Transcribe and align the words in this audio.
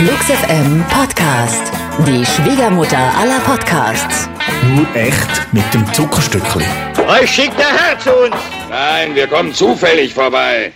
Flux 0.00 0.24
FM 0.30 0.82
Podcast. 0.88 1.70
Die 2.06 2.24
Schwiegermutter 2.24 2.98
aller 3.20 3.38
Podcasts. 3.40 4.30
Nur 4.74 4.86
echt 4.96 5.28
mit 5.52 5.62
dem 5.74 5.84
Zuckerstückli. 5.92 6.64
Euch 7.06 7.30
schickt 7.30 7.58
der 7.58 7.66
Herr 7.68 7.98
zu 7.98 8.10
uns. 8.10 8.34
Nein, 8.70 9.14
wir 9.14 9.26
kommen 9.26 9.52
zufällig 9.54 10.14
vorbei. 10.14 10.72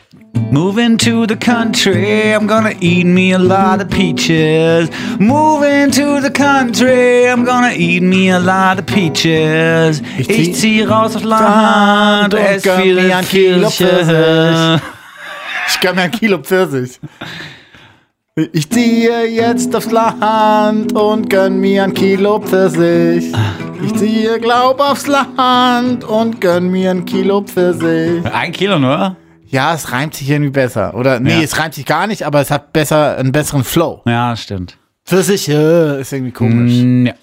Moving 0.51 0.99
to 0.99 1.25
the 1.27 1.37
country, 1.37 2.35
I'm 2.37 2.47
gonna 2.47 2.73
eat 2.81 3.07
me 3.07 3.35
a 3.35 3.39
lot 3.39 3.81
of 3.83 3.89
peaches. 3.89 4.91
Moving 5.19 5.91
to 5.93 6.21
the 6.21 6.31
country, 6.31 7.27
I'm 7.33 7.45
gonna 7.47 7.73
eat 7.75 8.03
me 8.03 8.31
a 8.31 8.39
lot 8.39 8.79
of 8.79 8.85
peaches. 8.87 10.03
Ich 10.19 10.29
zieh- 10.29 10.51
Ich 10.51 10.55
zieh 10.57 10.85
raus 10.85 11.17
aufs 11.17 11.25
Land, 11.25 12.35
und 12.35 12.41
es 12.41 12.63
gönn 12.63 12.83
viele 12.83 13.03
mir 13.03 13.17
ein 13.17 13.27
Kilo 13.29 13.71
Pfirsiche. 13.71 14.81
Ich 15.69 15.81
gönn 15.81 15.95
mir 15.97 16.03
ein 16.03 16.11
Kilo 16.11 16.39
Pfirsich. 16.39 17.01
Ich 18.37 18.69
ziehe 18.69 19.29
jetzt 19.29 19.77
aufs 19.77 19.93
Land 19.93 20.93
und 20.93 21.31
gönn 21.31 21.61
mir 21.61 21.85
ein 21.85 21.95
Kilo 21.95 22.41
Pfirsich. 22.41 23.33
Ich 23.85 23.95
ziehe, 23.95 24.41
glaub, 24.41 24.81
aufs 24.81 25.07
Land 25.07 26.03
und 26.03 26.41
gönn 26.41 26.69
mir 26.69 26.91
ein 26.91 27.05
Kilo 27.05 27.43
Pfirsich. 27.43 28.25
Ein 28.27 28.51
Kilo 28.51 28.81
nur? 28.81 29.15
Ja, 29.47 29.73
es 29.73 29.93
reimt 29.93 30.15
sich 30.15 30.29
irgendwie 30.29 30.51
besser. 30.51 30.97
Oder, 30.97 31.21
nee, 31.21 31.31
Ja. 31.35 31.43
es 31.43 31.57
reimt 31.61 31.75
sich 31.75 31.87
gar 31.87 32.09
nicht, 32.09 32.25
aber 32.25 32.41
es 32.41 32.51
hat 32.51 32.73
besser, 32.73 33.17
einen 33.19 33.31
besseren 33.31 33.63
Flow. 33.63 34.03
Ja, 34.05 34.35
stimmt. 34.35 34.79
Pfirsich 35.07 35.49
äh, 35.49 36.01
ist 36.01 36.13
irgendwie 36.13 36.33
komisch. 36.33 36.73
Mm, 36.83 37.07
ja. 37.07 37.15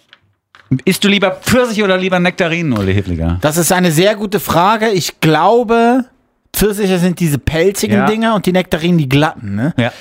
Isst 0.86 1.04
du 1.04 1.10
lieber 1.10 1.32
Pfirsich 1.32 1.84
oder 1.84 1.98
lieber 1.98 2.22
Nektarinen, 2.22 2.72
Uli 2.72 2.94
Hefliger? 2.94 3.38
Das 3.42 3.58
ist 3.58 3.74
eine 3.74 3.92
sehr 3.92 4.16
gute 4.16 4.40
Frage. 4.40 4.88
Ich 4.92 5.20
glaube, 5.20 6.06
Pfirsiche 6.56 7.00
sind 7.00 7.20
diese 7.20 7.38
pelzigen 7.38 7.98
Ja. 7.98 8.06
Dinger 8.06 8.34
und 8.36 8.46
die 8.46 8.54
Nektarinen 8.54 8.98
die 8.98 9.10
glatten. 9.10 9.56
Ne? 9.56 9.74
Ja. 9.78 9.92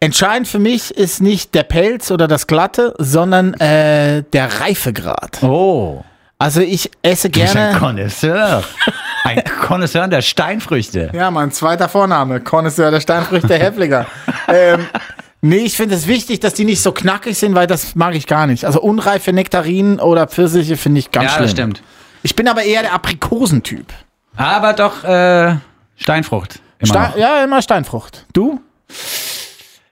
Entscheidend 0.00 0.46
für 0.46 0.58
mich 0.60 0.90
ist 0.92 1.20
nicht 1.20 1.54
der 1.54 1.64
Pelz 1.64 2.10
oder 2.10 2.28
das 2.28 2.46
Glatte, 2.46 2.94
sondern 2.98 3.54
äh, 3.54 4.22
der 4.32 4.60
Reifegrad. 4.60 5.42
Oh, 5.42 6.04
Also 6.38 6.60
ich 6.60 6.90
esse 7.02 7.30
du 7.30 7.40
bist 7.40 7.56
ein 7.56 7.62
gerne. 7.72 7.78
Connoisseur. 7.78 8.62
Ein 9.24 9.42
Connoisseur 9.60 10.06
der 10.06 10.22
Steinfrüchte. 10.22 11.10
Ja, 11.12 11.30
mein 11.32 11.50
zweiter 11.50 11.88
Vorname, 11.88 12.40
Connoisseur 12.40 12.90
der 12.92 13.00
Steinfrüchte 13.00 13.54
Hefliger. 13.58 14.06
ähm, 14.48 14.86
nee, 15.40 15.56
ich 15.58 15.76
finde 15.76 15.96
es 15.96 16.06
wichtig, 16.06 16.38
dass 16.38 16.54
die 16.54 16.64
nicht 16.64 16.80
so 16.80 16.92
knackig 16.92 17.36
sind, 17.36 17.56
weil 17.56 17.66
das 17.66 17.96
mag 17.96 18.14
ich 18.14 18.28
gar 18.28 18.46
nicht. 18.46 18.64
Also 18.66 18.80
unreife 18.80 19.32
Nektarinen 19.32 19.98
oder 19.98 20.28
Pfirsiche 20.28 20.76
finde 20.76 21.00
ich 21.00 21.10
ganz 21.10 21.24
Ja, 21.24 21.30
schlimm. 21.32 21.42
das 21.44 21.50
stimmt. 21.50 21.82
Ich 22.22 22.36
bin 22.36 22.46
aber 22.46 22.62
eher 22.62 22.82
der 22.82 22.92
Aprikosentyp. 22.92 23.86
Aber 24.36 24.74
doch 24.74 25.02
äh, 25.02 25.56
Steinfrucht. 25.96 26.60
Immer 26.78 26.88
Stein, 26.88 27.12
ja, 27.16 27.42
immer 27.42 27.60
Steinfrucht. 27.62 28.26
Du? 28.32 28.60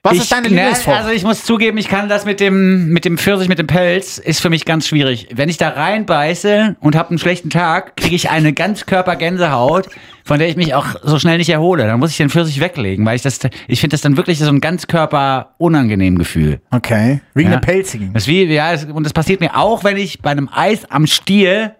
Was 0.03 0.17
ist 0.17 0.31
deine 0.31 0.43
ne, 0.49 0.55
Lieblingsfrucht? 0.55 0.95
Also 0.97 1.09
ich 1.09 1.23
muss 1.23 1.43
zugeben, 1.43 1.77
ich 1.77 1.89
kann 1.89 2.07
das 2.07 2.23
mit 2.23 2.39
dem, 2.39 2.89
mit 2.89 3.03
dem 3.03 3.17
Pfirsich, 3.17 3.49
mit 3.49 3.59
dem 3.59 3.67
Pelz, 3.67 4.17
ist 4.19 4.39
für 4.41 4.49
mich 4.49 4.63
ganz 4.63 4.87
schwierig. 4.87 5.27
Wenn 5.33 5.49
ich 5.49 5.57
da 5.57 5.69
reinbeiße 5.69 6.77
und 6.79 6.95
habe 6.95 7.09
einen 7.09 7.17
schlechten 7.19 7.49
Tag, 7.49 7.97
kriege 7.97 8.15
ich 8.15 8.29
eine 8.29 8.53
Ganzkörper-Gänsehaut, 8.53 9.89
von 10.23 10.39
der 10.39 10.47
ich 10.49 10.55
mich 10.55 10.73
auch 10.75 10.85
so 11.03 11.19
schnell 11.19 11.37
nicht 11.39 11.49
erhole. 11.49 11.85
Dann 11.87 11.99
muss 11.99 12.11
ich 12.11 12.17
den 12.17 12.29
Pfirsich 12.29 12.59
weglegen, 12.61 13.05
weil 13.05 13.15
ich 13.17 13.21
das, 13.21 13.39
ich 13.67 13.81
finde 13.81 13.95
das 13.95 14.01
dann 14.01 14.15
wirklich 14.17 14.39
so 14.39 14.47
ein 14.49 14.61
Ganzkörper-unangenehm 14.61 16.17
Gefühl. 16.17 16.61
okay, 16.71 17.21
wegen 17.33 17.49
Ja. 17.51 17.55
der 17.57 17.65
pelzigen. 17.65 18.13
Das 18.13 18.23
ist 18.23 18.27
wie, 18.27 18.43
ja, 18.45 18.71
es- 18.73 18.85
und 18.85 19.03
das 19.03 19.13
passiert 19.13 19.39
mir 19.41 19.57
auch, 19.57 19.83
wenn 19.83 19.97
ich 19.97 20.21
bei 20.21 20.31
einem 20.31 20.49
Eis 20.53 20.85
am 20.89 21.07
Stiel, 21.07 21.71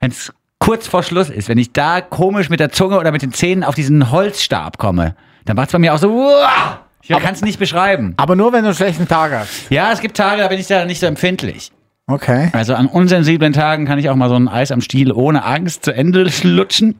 wenn 0.00 0.10
es 0.10 0.32
kurz 0.58 0.86
vor 0.86 1.02
Schluss 1.02 1.30
ist, 1.30 1.48
wenn 1.48 1.58
ich 1.58 1.72
da 1.72 2.00
komisch 2.00 2.48
mit 2.48 2.60
der 2.60 2.70
Zunge 2.70 2.98
oder 2.98 3.12
mit 3.12 3.22
den 3.22 3.32
Zähnen 3.32 3.64
auf 3.64 3.74
diesen 3.74 4.10
Holzstab 4.10 4.78
komme, 4.78 5.14
dann 5.46 5.56
macht 5.56 5.68
es 5.68 5.72
bei 5.72 5.78
mir 5.78 5.94
auch 5.94 5.98
so, 5.98 6.10
uah! 6.10 6.80
Ich 7.02 7.18
kann 7.18 7.34
es 7.34 7.42
nicht 7.42 7.58
beschreiben. 7.58 8.14
Aber 8.16 8.36
nur, 8.36 8.52
wenn 8.52 8.62
du 8.62 8.68
einen 8.68 8.76
schlechten 8.76 9.08
Tag 9.08 9.32
hast. 9.32 9.70
Ja, 9.70 9.92
es 9.92 10.00
gibt 10.00 10.16
Tage, 10.16 10.42
da 10.42 10.48
bin 10.48 10.58
ich 10.58 10.66
da 10.66 10.84
nicht 10.84 11.00
so 11.00 11.06
empfindlich. 11.06 11.72
Okay. 12.06 12.50
Also 12.52 12.74
an 12.74 12.86
unsensiblen 12.86 13.52
Tagen 13.52 13.86
kann 13.86 13.98
ich 13.98 14.10
auch 14.10 14.16
mal 14.16 14.28
so 14.28 14.34
ein 14.34 14.48
Eis 14.48 14.72
am 14.72 14.80
Stiel 14.80 15.12
ohne 15.12 15.44
Angst 15.44 15.84
zu 15.84 15.92
Ende 15.92 16.30
schlutschen. 16.32 16.98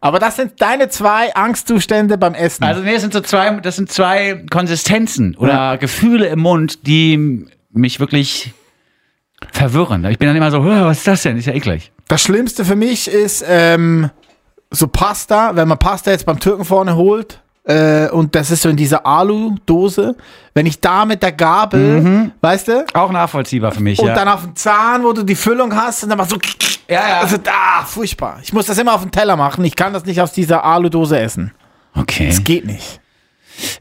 Aber 0.00 0.18
das 0.18 0.36
sind 0.36 0.60
deine 0.60 0.88
zwei 0.88 1.34
Angstzustände 1.34 2.18
beim 2.18 2.34
Essen. 2.34 2.64
Also 2.64 2.82
nee, 2.82 2.92
das 2.92 3.02
sind 3.02 3.12
so 3.12 3.20
zwei, 3.20 3.50
das 3.60 3.76
sind 3.76 3.90
zwei 3.90 4.44
Konsistenzen 4.50 5.34
oder 5.36 5.78
Gefühle 5.78 6.26
im 6.26 6.40
Mund, 6.40 6.86
die 6.86 7.46
mich 7.70 7.98
wirklich 7.98 8.52
verwirren. 9.52 10.04
Ich 10.06 10.18
bin 10.18 10.28
dann 10.28 10.36
immer 10.36 10.50
so, 10.50 10.62
"Huh, 10.62 10.84
was 10.84 10.98
ist 10.98 11.06
das 11.06 11.22
denn? 11.22 11.36
Ist 11.36 11.46
ja 11.46 11.54
eklig. 11.54 11.92
das 12.08 12.22
Schlimmste 12.22 12.64
für 12.64 12.76
mich 12.76 13.08
ist 13.08 13.44
ähm, 13.48 14.10
so 14.70 14.86
Pasta, 14.86 15.56
wenn 15.56 15.66
man 15.68 15.78
Pasta 15.78 16.10
jetzt 16.10 16.26
beim 16.26 16.38
Türken 16.40 16.64
vorne 16.64 16.94
holt. 16.96 17.40
Äh, 17.66 18.08
und 18.10 18.34
das 18.34 18.50
ist 18.52 18.62
so 18.62 18.68
in 18.68 18.76
dieser 18.76 19.04
Alu-Dose. 19.04 20.14
Wenn 20.54 20.66
ich 20.66 20.80
da 20.80 21.04
mit 21.04 21.22
der 21.22 21.32
Gabel, 21.32 22.30
weißt 22.40 22.68
du? 22.68 22.86
Auch 22.94 23.10
nachvollziehbar 23.10 23.72
für 23.72 23.82
mich, 23.82 23.98
Und 23.98 24.06
ja. 24.08 24.14
dann 24.14 24.28
auf 24.28 24.42
dem 24.42 24.54
Zahn, 24.56 25.02
wo 25.04 25.12
du 25.12 25.22
die 25.24 25.34
Füllung 25.34 25.74
hast, 25.74 26.02
und 26.04 26.10
dann 26.10 26.18
machst 26.18 26.32
du. 26.32 26.38
ja, 26.88 27.08
ja. 27.08 27.20
Also, 27.20 27.36
ah, 27.46 27.84
furchtbar. 27.84 28.38
Ich 28.42 28.52
muss 28.52 28.66
das 28.66 28.78
immer 28.78 28.94
auf 28.94 29.02
dem 29.02 29.10
Teller 29.10 29.36
machen. 29.36 29.64
Ich 29.64 29.74
kann 29.76 29.92
das 29.92 30.04
nicht 30.04 30.20
aus 30.20 30.32
dieser 30.32 30.64
Alu-Dose 30.64 31.18
essen. 31.18 31.52
okay. 31.94 32.28
Das 32.28 32.44
geht 32.44 32.64
nicht. 32.66 33.00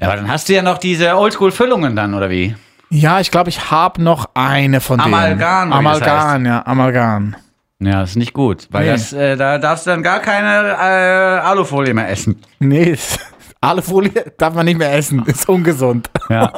Ja, 0.02 0.08
aber 0.08 0.16
dann 0.18 0.32
hast 0.32 0.50
du 0.50 0.54
ja 0.54 0.62
noch 0.62 0.78
diese 0.80 1.16
Oldschool-Füllungen 1.18 1.96
dann, 1.96 2.14
oder 2.14 2.30
wie? 2.30 2.56
Ja, 2.90 3.20
ich 3.20 3.30
glaube, 3.30 3.50
ich 3.50 3.72
habe 3.72 4.02
noch 4.02 4.30
eine 4.34 4.80
von 4.82 4.98
denen. 5.00 5.14
Amalgam, 5.14 5.72
oder 5.72 5.80
wie 5.82 6.00
das 6.00 6.02
Amalgam, 6.02 6.46
ja, 6.46 6.66
Amalgam. 6.66 7.36
Ja, 7.80 8.00
das 8.02 8.12
ist 8.12 8.16
nicht 8.16 8.34
gut, 8.34 8.68
weil 8.72 8.86
Nee. 8.86 8.92
das, 8.94 9.12
äh, 9.14 9.36
da 9.36 9.58
darfst 9.58 9.86
du 9.86 9.92
dann 9.92 10.02
gar 10.02 10.20
keine 10.20 10.70
äh, 10.80 11.40
Alufolie 11.46 11.94
mehr 11.94 12.10
essen. 12.10 12.42
Nee, 12.60 12.96
Alufolie 13.66 14.34
darf 14.38 14.54
man 14.54 14.66
nicht 14.66 14.78
mehr 14.78 14.94
essen. 14.94 15.24
Ist 15.26 15.48
ungesund. 15.50 16.10
Ja. 16.30 16.52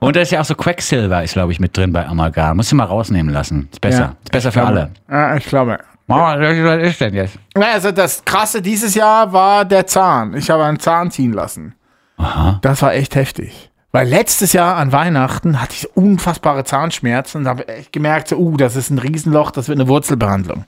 Und 0.00 0.16
da 0.16 0.20
ist 0.20 0.30
ja 0.30 0.40
auch 0.40 0.44
so 0.44 0.54
Quecksilber, 0.54 1.24
ist 1.24 1.32
glaube 1.32 1.52
ich 1.52 1.60
mit 1.60 1.76
drin 1.76 1.92
bei 1.92 2.06
Amalgam. 2.06 2.58
Musst 2.58 2.72
du 2.72 2.76
mal 2.76 2.84
rausnehmen 2.84 3.32
lassen. 3.32 3.68
Ist 3.72 3.80
besser. 3.80 3.98
Ja, 3.98 4.16
ist 4.22 4.32
besser 4.32 4.52
für 4.52 4.62
alle. 4.62 4.90
Ja, 5.10 5.36
ich 5.36 5.46
glaube. 5.46 5.78
Mama, 6.06 6.38
was 6.38 6.82
ist 6.82 7.00
denn 7.00 7.14
jetzt? 7.14 7.38
Also 7.54 7.90
das 7.90 8.24
Krasse 8.24 8.62
dieses 8.62 8.94
Jahr 8.94 9.32
war 9.32 9.64
der 9.64 9.86
Zahn. 9.86 10.34
Ich 10.36 10.50
habe 10.50 10.64
einen 10.64 10.78
Zahn 10.78 11.10
ziehen 11.10 11.32
lassen. 11.32 11.74
Aha. 12.18 12.58
Das 12.62 12.82
war 12.82 12.94
echt 12.94 13.16
heftig. 13.16 13.70
Weil 13.92 14.08
letztes 14.08 14.52
Jahr 14.52 14.76
an 14.76 14.92
Weihnachten 14.92 15.60
hatte 15.60 15.74
ich 15.74 15.96
unfassbare 15.96 16.64
Zahnschmerzen 16.64 17.38
und 17.38 17.48
habe 17.48 17.66
echt 17.66 17.92
gemerkt, 17.92 18.28
so, 18.28 18.36
uh, 18.36 18.56
das 18.56 18.76
ist 18.76 18.90
ein 18.90 18.98
Riesenloch, 18.98 19.50
das 19.50 19.68
wird 19.68 19.80
eine 19.80 19.88
Wurzelbehandlung. 19.88 20.64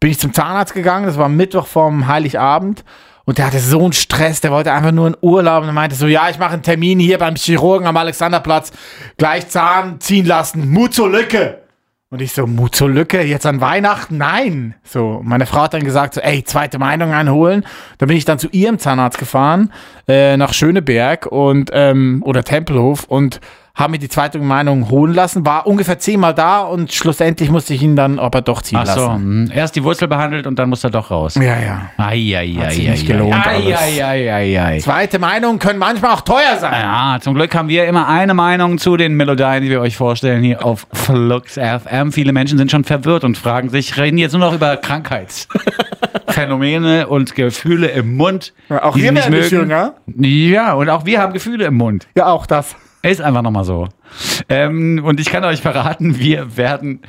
Bin 0.00 0.10
ich 0.10 0.18
zum 0.18 0.34
Zahnarzt 0.34 0.74
gegangen, 0.74 1.06
das 1.06 1.16
war 1.16 1.28
Mittwoch 1.28 1.66
vom 1.66 2.08
Heiligabend 2.08 2.84
und 3.24 3.38
der 3.38 3.46
hatte 3.46 3.58
so 3.58 3.82
einen 3.82 3.92
Stress, 3.92 4.40
der 4.40 4.50
wollte 4.50 4.72
einfach 4.72 4.92
nur 4.92 5.06
in 5.06 5.16
Urlaub 5.20 5.64
und 5.64 5.72
meinte 5.72 5.96
so, 5.96 6.06
ja, 6.06 6.28
ich 6.28 6.38
mache 6.38 6.54
einen 6.54 6.62
Termin 6.62 6.98
hier 6.98 7.18
beim 7.18 7.36
Chirurgen 7.36 7.86
am 7.86 7.96
Alexanderplatz, 7.96 8.72
gleich 9.16 9.48
Zahn 9.48 10.00
ziehen 10.00 10.26
lassen, 10.26 10.70
Mut 10.70 10.94
zur 10.94 11.10
Lücke. 11.10 11.64
Und 12.10 12.22
ich 12.22 12.32
so, 12.32 12.46
Mut 12.46 12.76
zur 12.76 12.90
Lücke, 12.90 13.22
jetzt 13.22 13.44
an 13.44 13.60
Weihnachten? 13.60 14.18
Nein. 14.18 14.76
So, 14.84 15.20
meine 15.24 15.46
Frau 15.46 15.62
hat 15.62 15.74
dann 15.74 15.82
gesagt, 15.82 16.14
so, 16.14 16.20
ey, 16.20 16.44
zweite 16.44 16.78
Meinung 16.78 17.12
einholen. 17.12 17.66
Da 17.98 18.06
bin 18.06 18.16
ich 18.16 18.24
dann 18.24 18.38
zu 18.38 18.46
ihrem 18.52 18.78
Zahnarzt 18.78 19.18
gefahren, 19.18 19.72
äh, 20.06 20.36
nach 20.36 20.52
Schöneberg 20.52 21.26
und, 21.26 21.70
ähm, 21.72 22.22
oder 22.24 22.44
Tempelhof 22.44 23.04
und 23.04 23.40
habe 23.76 23.90
mir 23.90 23.98
die 23.98 24.08
zweite 24.08 24.38
Meinung 24.38 24.88
holen 24.88 25.12
lassen, 25.14 25.44
war 25.44 25.66
ungefähr 25.66 25.98
zehnmal 25.98 26.32
da 26.32 26.60
und 26.60 26.92
schlussendlich 26.92 27.50
musste 27.50 27.74
ich 27.74 27.82
ihn 27.82 27.96
dann, 27.96 28.20
ob 28.20 28.32
er 28.36 28.42
doch 28.42 28.62
ziehen 28.62 28.78
Ach 28.80 28.86
so, 28.86 29.00
lassen. 29.08 29.22
hm. 29.22 29.50
erst 29.52 29.74
die 29.74 29.82
Wurzel 29.82 30.06
behandelt 30.06 30.46
und 30.46 30.60
dann 30.60 30.68
muss 30.68 30.84
er 30.84 30.90
doch 30.90 31.10
raus. 31.10 31.34
Ja, 31.34 31.58
ja. 31.58 31.90
Eieiei. 31.96 32.54
Hat 32.60 32.70
sich 32.72 32.88
nicht 32.88 33.04
gelohnt, 33.06 33.34
alles. 33.44 33.76
Eieiei. 33.76 34.78
Zweite 34.78 35.18
Meinungen 35.18 35.58
können 35.58 35.80
manchmal 35.80 36.12
auch 36.12 36.20
teuer 36.20 36.56
sein. 36.60 36.72
Ja, 36.72 37.18
zum 37.20 37.34
Glück 37.34 37.52
haben 37.54 37.68
wir 37.68 37.86
immer 37.86 38.06
eine 38.06 38.34
Meinung 38.34 38.78
zu 38.78 38.96
den 38.96 39.14
Melodien, 39.14 39.62
die 39.62 39.70
wir 39.70 39.80
euch 39.80 39.96
vorstellen 39.96 40.44
hier 40.44 40.64
auf 40.64 40.86
Flux 40.92 41.54
FM. 41.54 42.12
Viele 42.12 42.32
Menschen 42.32 42.58
sind 42.58 42.70
schon 42.70 42.84
verwirrt 42.84 43.24
und 43.24 43.36
fragen 43.36 43.70
sich, 43.70 43.96
reden 43.96 44.18
jetzt 44.18 44.30
nur 44.32 44.40
noch 44.40 44.54
über 44.54 44.76
Krankheitsphänomene 44.76 47.06
und 47.08 47.34
Gefühle 47.34 47.88
im 47.88 48.16
Mund. 48.16 48.52
Ja, 48.68 48.84
auch 48.84 48.94
die 48.94 49.02
wir 49.02 49.08
sie 49.10 49.16
werden 49.16 49.34
nicht 49.34 49.50
mögen. 49.52 49.70
jünger. 49.70 49.94
Ja, 50.16 50.74
und 50.74 50.88
auch 50.90 51.04
wir 51.06 51.20
haben 51.20 51.32
Gefühle 51.32 51.64
im 51.64 51.74
Mund. 51.74 52.06
Ja, 52.14 52.26
auch 52.26 52.46
das. 52.46 52.76
Ist 53.04 53.20
einfach 53.20 53.42
nochmal 53.42 53.64
so. 53.64 53.88
Ähm, 54.48 55.02
und 55.04 55.20
ich 55.20 55.26
kann 55.26 55.44
euch 55.44 55.60
verraten, 55.60 56.18
wir 56.18 56.56
werden 56.56 57.02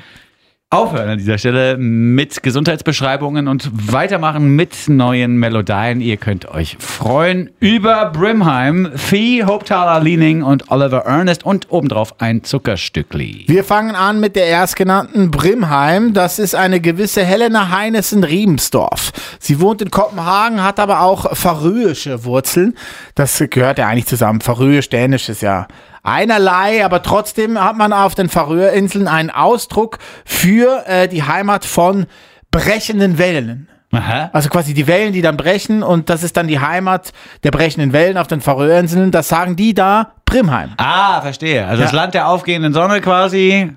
aufhören 0.72 1.10
an 1.10 1.18
dieser 1.20 1.38
Stelle 1.38 1.78
mit 1.78 2.42
Gesundheitsbeschreibungen 2.42 3.48
und 3.48 3.70
weitermachen 3.72 4.56
mit 4.56 4.90
neuen 4.90 5.38
Melodien. 5.38 6.02
Ihr 6.02 6.18
könnt 6.18 6.50
euch 6.50 6.76
freuen 6.80 7.52
über 7.60 8.08
Brimheim, 8.08 8.92
Fee, 8.96 9.44
Hope 9.46 9.64
Thaler 9.66 10.04
Leaning 10.04 10.42
und 10.42 10.72
Oliver 10.72 11.06
Ernest 11.06 11.46
und 11.46 11.72
obendrauf 11.72 12.20
ein 12.20 12.44
Zuckerstückli. 12.44 13.46
Wir 13.48 13.64
fangen 13.64 13.96
an 13.96 14.20
mit 14.20 14.36
der 14.36 14.48
erstgenannten 14.48 15.30
Brimheim. 15.30 16.14
Das 16.14 16.40
ist 16.40 16.56
eine 16.56 16.82
gewisse 16.82 17.24
Helena 17.24 17.70
Heinesen 17.70 18.24
Riebensdorf. 18.24 19.12
Sie 19.40 19.62
wohnt 19.62 19.84
in 19.84 19.92
Kopenhagen, 19.92 20.64
hat 20.64 20.80
aber 20.80 21.02
auch 21.02 21.38
färöische 21.38 22.26
Wurzeln. 22.26 22.74
Das 23.14 23.42
gehört 23.52 23.78
ja 23.78 23.88
eigentlich 23.88 24.08
zusammen. 24.08 24.42
Färöisch, 24.42 24.90
Dänisch 24.90 25.30
ist 25.30 25.44
ja 25.44 25.68
einerlei, 26.06 26.86
aber 26.86 27.02
trotzdem 27.04 27.60
hat 27.62 27.76
man 27.78 27.92
auf 27.94 28.16
den 28.16 28.30
Färöerinseln 28.30 29.08
einen 29.08 29.30
Ausdruck 29.30 29.98
für 30.24 30.84
äh, 30.88 31.08
die 31.08 31.24
Heimat 31.24 31.66
von 31.66 32.06
brechenden 32.52 33.18
Wellen. 33.18 33.68
Aha. 33.92 34.30
Also 34.34 34.50
quasi 34.50 34.74
die 34.74 34.88
Wellen, 34.88 35.14
die 35.14 35.22
dann 35.22 35.38
brechen 35.38 35.82
und 35.84 36.10
das 36.10 36.24
ist 36.24 36.36
dann 36.38 36.48
die 36.48 36.60
Heimat 36.60 37.14
der 37.44 37.52
brechenden 37.52 37.94
Wellen 37.94 38.18
auf 38.18 38.28
den 38.28 38.42
Färöerinseln. 38.42 39.12
Das 39.12 39.28
sagen 39.30 39.56
die 39.56 39.74
da 39.74 40.12
Brimheim. 40.26 40.72
Ah, 40.78 41.22
verstehe. 41.22 41.66
Also 41.66 41.84
das 41.84 41.92
Ja. 41.92 41.98
Land 42.02 42.14
der 42.14 42.28
aufgehenden 42.28 42.74
Sonne 42.74 43.00
quasi 43.00 43.72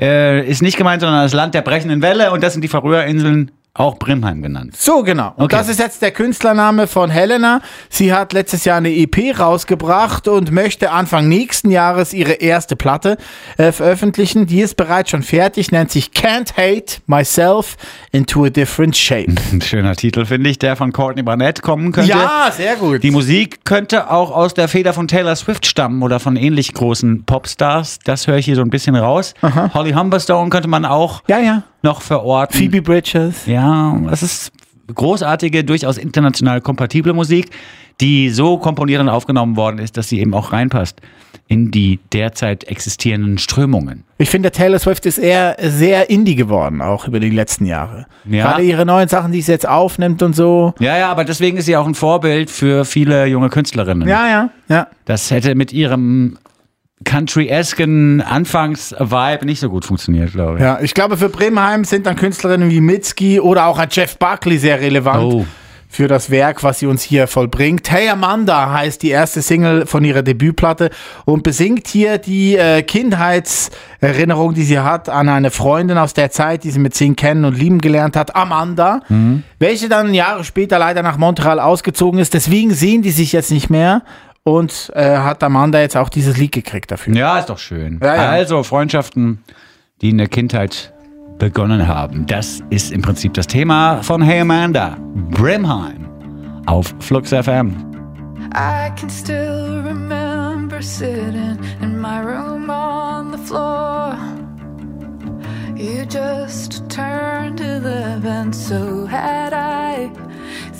äh, 0.00 0.46
ist 0.48 0.62
nicht 0.62 0.76
gemeint, 0.78 1.02
sondern 1.02 1.22
das 1.22 1.34
Land 1.34 1.54
der 1.54 1.60
brechenden 1.62 2.00
Welle 2.00 2.30
und 2.30 2.42
das 2.42 2.52
sind 2.54 2.62
die 2.62 2.68
Färöerinseln, 2.68 3.50
auch 3.74 3.98
Brimheim 3.98 4.42
genannt. 4.42 4.74
So, 4.76 5.02
genau. 5.02 5.28
Und 5.36 5.44
Okay. 5.44 5.56
das 5.56 5.68
ist 5.68 5.78
jetzt 5.78 6.02
der 6.02 6.10
Künstlername 6.10 6.86
von 6.88 7.08
Helena. 7.08 7.60
Sie 7.88 8.12
hat 8.12 8.32
letztes 8.32 8.64
Jahr 8.64 8.78
eine 8.78 8.90
EP 8.90 9.38
rausgebracht 9.38 10.26
und 10.28 10.50
möchte 10.50 10.90
Anfang 10.90 11.28
nächsten 11.28 11.70
Jahres 11.70 12.12
ihre 12.12 12.32
erste 12.32 12.74
Platte 12.74 13.16
äh, 13.58 13.70
veröffentlichen. 13.70 14.46
Die 14.46 14.60
ist 14.60 14.76
bereits 14.76 15.10
schon 15.10 15.22
fertig, 15.22 15.70
nennt 15.70 15.90
sich 15.92 16.06
Can't 16.06 16.56
Hate 16.56 17.00
Myself 17.06 17.76
into 18.10 18.44
a 18.44 18.50
Different 18.50 18.96
Shape. 18.96 19.34
Ein 19.52 19.60
schöner 19.60 19.94
Titel, 19.94 20.24
finde 20.24 20.50
ich, 20.50 20.58
der 20.58 20.74
von 20.74 20.92
Courtney 20.92 21.22
Barnett 21.22 21.62
kommen 21.62 21.92
könnte. 21.92 22.10
Ja, 22.10 22.50
sehr 22.52 22.74
gut. 22.76 23.02
Die 23.04 23.10
Musik 23.12 23.64
könnte 23.64 24.10
auch 24.10 24.32
aus 24.32 24.52
der 24.54 24.66
Feder 24.68 24.92
von 24.92 25.06
Taylor 25.06 25.36
Swift 25.36 25.64
stammen 25.66 26.02
oder 26.02 26.18
von 26.18 26.34
ähnlich 26.36 26.74
großen 26.74 27.24
Popstars. 27.24 27.98
Das 28.04 28.26
höre 28.26 28.36
ich 28.38 28.46
hier 28.46 28.56
so 28.56 28.62
ein 28.62 28.70
bisschen 28.70 28.96
raus. 28.96 29.34
Holly 29.74 29.92
Humberstone 29.92 30.50
könnte 30.50 30.68
man 30.68 30.84
auch 30.84 31.22
ja, 31.28 31.38
ja. 31.38 31.62
Noch 31.82 32.02
verorten. 32.02 32.56
Phoebe 32.56 32.82
Bridges. 32.82 33.46
Ja, 33.46 33.98
es 34.10 34.22
ist 34.22 34.52
großartige, 34.94 35.64
durchaus 35.64 35.98
international 35.98 36.60
kompatible 36.60 37.12
Musik, 37.12 37.50
die 38.00 38.30
so 38.30 38.58
komponiert 38.58 39.00
und 39.00 39.08
aufgenommen 39.08 39.56
worden 39.56 39.78
ist, 39.78 39.96
dass 39.96 40.08
sie 40.08 40.20
eben 40.20 40.34
auch 40.34 40.52
reinpasst 40.52 41.00
in 41.48 41.72
die 41.72 41.98
derzeit 42.12 42.64
existierenden 42.64 43.36
Strömungen. 43.36 44.04
Ich 44.18 44.30
finde, 44.30 44.52
Taylor 44.52 44.78
Swift 44.78 45.04
ist 45.04 45.18
eher 45.18 45.56
sehr 45.60 46.08
indie 46.08 46.36
geworden, 46.36 46.80
auch 46.80 47.08
über 47.08 47.18
die 47.18 47.30
letzten 47.30 47.66
Jahre. 47.66 48.06
Ja. 48.24 48.44
Gerade 48.44 48.62
ihre 48.62 48.86
neuen 48.86 49.08
Sachen, 49.08 49.32
die 49.32 49.42
sie 49.42 49.50
jetzt 49.50 49.68
aufnimmt 49.68 50.22
und 50.22 50.36
so. 50.36 50.74
Ja, 50.78 50.96
ja, 50.96 51.10
aber 51.10 51.24
deswegen 51.24 51.56
ist 51.56 51.66
sie 51.66 51.76
auch 51.76 51.88
ein 51.88 51.96
Vorbild 51.96 52.50
für 52.50 52.84
viele 52.84 53.26
junge 53.26 53.48
Künstlerinnen. 53.48 54.08
Ja, 54.08 54.28
ja, 54.28 54.50
ja. 54.68 54.86
Das 55.06 55.32
hätte 55.32 55.56
mit 55.56 55.72
ihrem 55.72 56.38
country-esken 57.04 58.20
Anfangs-Vibe 58.20 59.46
nicht 59.46 59.60
so 59.60 59.68
gut 59.70 59.84
funktioniert, 59.84 60.32
glaube 60.32 60.56
ich. 60.58 60.62
Ja, 60.62 60.78
ich 60.80 60.94
glaube, 60.94 61.16
für 61.16 61.28
Bremenheim 61.28 61.84
sind 61.84 62.06
dann 62.06 62.16
Künstlerinnen 62.16 62.70
wie 62.70 62.80
Mitski 62.80 63.40
oder 63.40 63.66
auch 63.66 63.78
ein 63.78 63.88
Jeff 63.90 64.18
Buckley 64.18 64.58
sehr 64.58 64.80
relevant 64.80 65.20
Oh. 65.34 65.46
für 65.88 66.06
das 66.08 66.30
Werk, 66.30 66.62
was 66.62 66.78
sie 66.78 66.86
uns 66.86 67.02
hier 67.02 67.26
vollbringt. 67.26 67.90
Hey 67.90 68.08
Amanda 68.10 68.72
heißt 68.72 69.02
die 69.02 69.08
erste 69.10 69.42
Single 69.42 69.86
von 69.86 70.04
ihrer 70.04 70.22
Debütplatte 70.22 70.90
und 71.24 71.42
besingt 71.42 71.88
hier 71.88 72.18
die 72.18 72.54
äh, 72.56 72.82
Kindheitserinnerung, 72.82 74.54
die 74.54 74.62
sie 74.62 74.78
hat 74.78 75.08
an 75.08 75.28
eine 75.28 75.50
Freundin 75.50 75.98
aus 75.98 76.14
der 76.14 76.30
Zeit, 76.30 76.64
die 76.64 76.70
sie 76.70 76.78
mit 76.78 76.94
zehn 76.94 77.16
kennen 77.16 77.44
und 77.44 77.58
lieben 77.58 77.80
gelernt 77.80 78.14
hat, 78.16 78.36
Amanda, 78.36 79.00
welche 79.58 79.88
dann 79.88 80.14
Jahre 80.14 80.44
später 80.44 80.78
leider 80.78 81.02
nach 81.02 81.16
Montreal 81.18 81.58
ausgezogen 81.60 82.20
ist. 82.20 82.34
Deswegen 82.34 82.72
sehen 82.72 83.02
die 83.02 83.10
sich 83.10 83.32
jetzt 83.32 83.50
nicht 83.50 83.70
mehr. 83.70 84.02
Und 84.42 84.90
äh, 84.94 85.18
hat 85.18 85.42
Amanda 85.42 85.80
jetzt 85.80 85.96
auch 85.96 86.08
dieses 86.08 86.36
Lied 86.36 86.52
gekriegt 86.52 86.90
dafür. 86.90 87.14
Ja, 87.14 87.38
ist 87.38 87.50
doch 87.50 87.58
schön. 87.58 88.00
Ja, 88.02 88.14
ja. 88.14 88.30
Also 88.30 88.62
Freundschaften, 88.62 89.44
die 90.00 90.10
in 90.10 90.18
der 90.18 90.28
Kindheit 90.28 90.92
begonnen 91.38 91.86
haben. 91.86 92.26
Das 92.26 92.60
ist 92.70 92.92
im 92.92 93.02
Prinzip 93.02 93.34
das 93.34 93.46
Thema 93.46 94.02
von 94.02 94.22
Hey 94.22 94.40
Amanda, 94.40 94.96
Brimheim 95.30 96.08
auf 96.66 96.94
Flux 97.00 97.30
FM. 97.30 97.74
I 98.54 98.90
can 98.96 99.08
still 99.10 99.82
remember 99.84 100.82
sitting 100.82 101.58
in 101.82 102.00
my 102.00 102.20
room 102.20 102.68
on 102.70 103.32
the 103.32 103.38
floor. 103.38 104.16
You 105.76 106.04
just 106.04 106.88
turned 106.90 107.60
11, 107.60 108.52
so 108.52 109.06
had 109.06 109.52
I. 109.52 110.10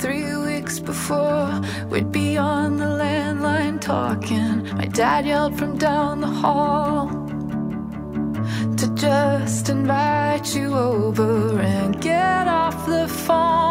Three 0.01 0.35
weeks 0.35 0.79
before, 0.79 1.61
we'd 1.91 2.11
be 2.11 2.39
on 2.39 2.79
the 2.79 2.87
landline 2.87 3.79
talking. 3.79 4.65
My 4.75 4.87
dad 4.87 5.27
yelled 5.27 5.59
from 5.59 5.77
down 5.77 6.23
the 6.23 6.27
hall 6.27 7.09
to 8.79 8.95
just 8.95 9.69
invite 9.69 10.55
you 10.55 10.75
over 10.75 11.61
and 11.61 12.01
get 12.01 12.49
off 12.49 12.87
the 12.87 13.07
phone. 13.09 13.70